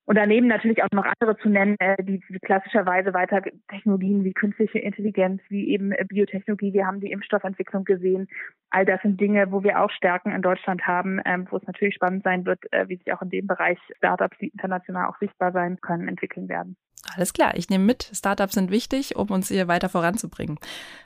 Und 0.05 0.15
daneben 0.15 0.47
natürlich 0.47 0.83
auch 0.83 0.91
noch 0.91 1.05
andere 1.05 1.37
zu 1.37 1.49
nennen, 1.49 1.75
äh, 1.79 2.03
die, 2.03 2.19
klassischerweise 2.41 3.13
weiter 3.13 3.41
Technologien 3.69 4.23
wie 4.23 4.33
künstliche 4.33 4.79
Intelligenz, 4.79 5.41
wie 5.49 5.69
eben 5.69 5.91
äh, 5.91 6.03
Biotechnologie. 6.07 6.73
Wir 6.73 6.85
haben 6.85 6.99
die 6.99 7.11
Impfstoffentwicklung 7.11 7.85
gesehen. 7.85 8.27
All 8.71 8.85
das 8.85 9.01
sind 9.03 9.21
Dinge, 9.21 9.51
wo 9.51 9.63
wir 9.63 9.79
auch 9.79 9.91
Stärken 9.91 10.31
in 10.31 10.41
Deutschland 10.41 10.85
haben, 10.87 11.21
ähm, 11.25 11.47
wo 11.49 11.57
es 11.57 11.67
natürlich 11.67 11.95
spannend 11.95 12.23
sein 12.23 12.45
wird, 12.45 12.59
äh, 12.71 12.89
wie 12.89 12.97
sich 12.97 13.13
auch 13.13 13.21
in 13.21 13.29
dem 13.29 13.47
Bereich 13.47 13.77
Startups, 13.97 14.37
die 14.39 14.49
international 14.49 15.07
auch 15.07 15.19
sichtbar 15.19 15.51
sein 15.51 15.79
können, 15.81 16.07
entwickeln 16.07 16.49
werden. 16.49 16.75
Alles 17.15 17.33
klar, 17.33 17.53
ich 17.55 17.69
nehme 17.69 17.85
mit. 17.85 18.09
Startups 18.13 18.53
sind 18.53 18.71
wichtig, 18.71 19.15
um 19.15 19.29
uns 19.29 19.49
hier 19.49 19.67
weiter 19.67 19.89
voranzubringen. 19.89 20.57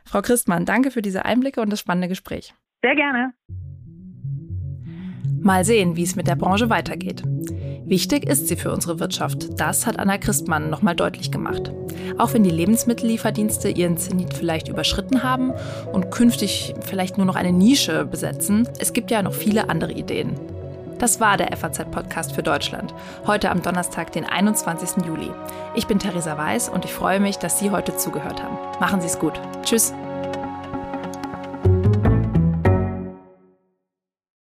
Frau 0.05 0.21
Christmann, 0.21 0.65
danke 0.65 0.91
für 0.91 1.01
diese 1.01 1.25
Einblicke 1.25 1.61
und 1.61 1.71
das 1.71 1.79
spannende 1.79 2.07
Gespräch. 2.07 2.53
Sehr 2.81 2.95
gerne. 2.95 3.33
Mal 5.41 5.63
sehen, 5.63 5.95
wie 5.95 6.03
es 6.03 6.15
mit 6.15 6.27
der 6.27 6.35
Branche 6.35 6.69
weitergeht. 6.69 7.23
Wichtig 7.85 8.27
ist 8.27 8.47
sie 8.47 8.55
für 8.55 8.71
unsere 8.71 8.99
Wirtschaft. 8.99 9.59
Das 9.59 9.85
hat 9.85 9.99
Anna 9.99 10.17
Christmann 10.17 10.71
nochmal 10.71 10.95
deutlich 10.95 11.29
gemacht. 11.29 11.71
Auch 12.17 12.33
wenn 12.33 12.43
die 12.43 12.49
Lebensmittellieferdienste 12.49 13.69
ihren 13.69 13.97
Zenit 13.97 14.33
vielleicht 14.33 14.67
überschritten 14.67 15.21
haben 15.21 15.53
und 15.93 16.09
künftig 16.09 16.73
vielleicht 16.81 17.17
nur 17.17 17.27
noch 17.27 17.35
eine 17.35 17.51
Nische 17.51 18.05
besetzen, 18.05 18.67
es 18.79 18.93
gibt 18.93 19.11
ja 19.11 19.21
noch 19.21 19.33
viele 19.33 19.69
andere 19.69 19.91
Ideen. 19.91 20.33
Das 20.97 21.19
war 21.19 21.37
der 21.37 21.55
FAZ-Podcast 21.55 22.31
für 22.31 22.41
Deutschland. 22.41 22.93
Heute 23.27 23.51
am 23.51 23.61
Donnerstag, 23.61 24.11
den 24.13 24.25
21. 24.25 25.05
Juli. 25.05 25.29
Ich 25.75 25.85
bin 25.85 25.99
Theresa 25.99 26.37
Weiß 26.37 26.69
und 26.69 26.85
ich 26.85 26.93
freue 26.93 27.19
mich, 27.19 27.37
dass 27.37 27.59
Sie 27.59 27.69
heute 27.69 27.97
zugehört 27.97 28.41
haben. 28.41 28.57
Machen 28.79 29.01
Sie 29.01 29.07
es 29.07 29.19
gut. 29.19 29.39
Tschüss. 29.63 29.93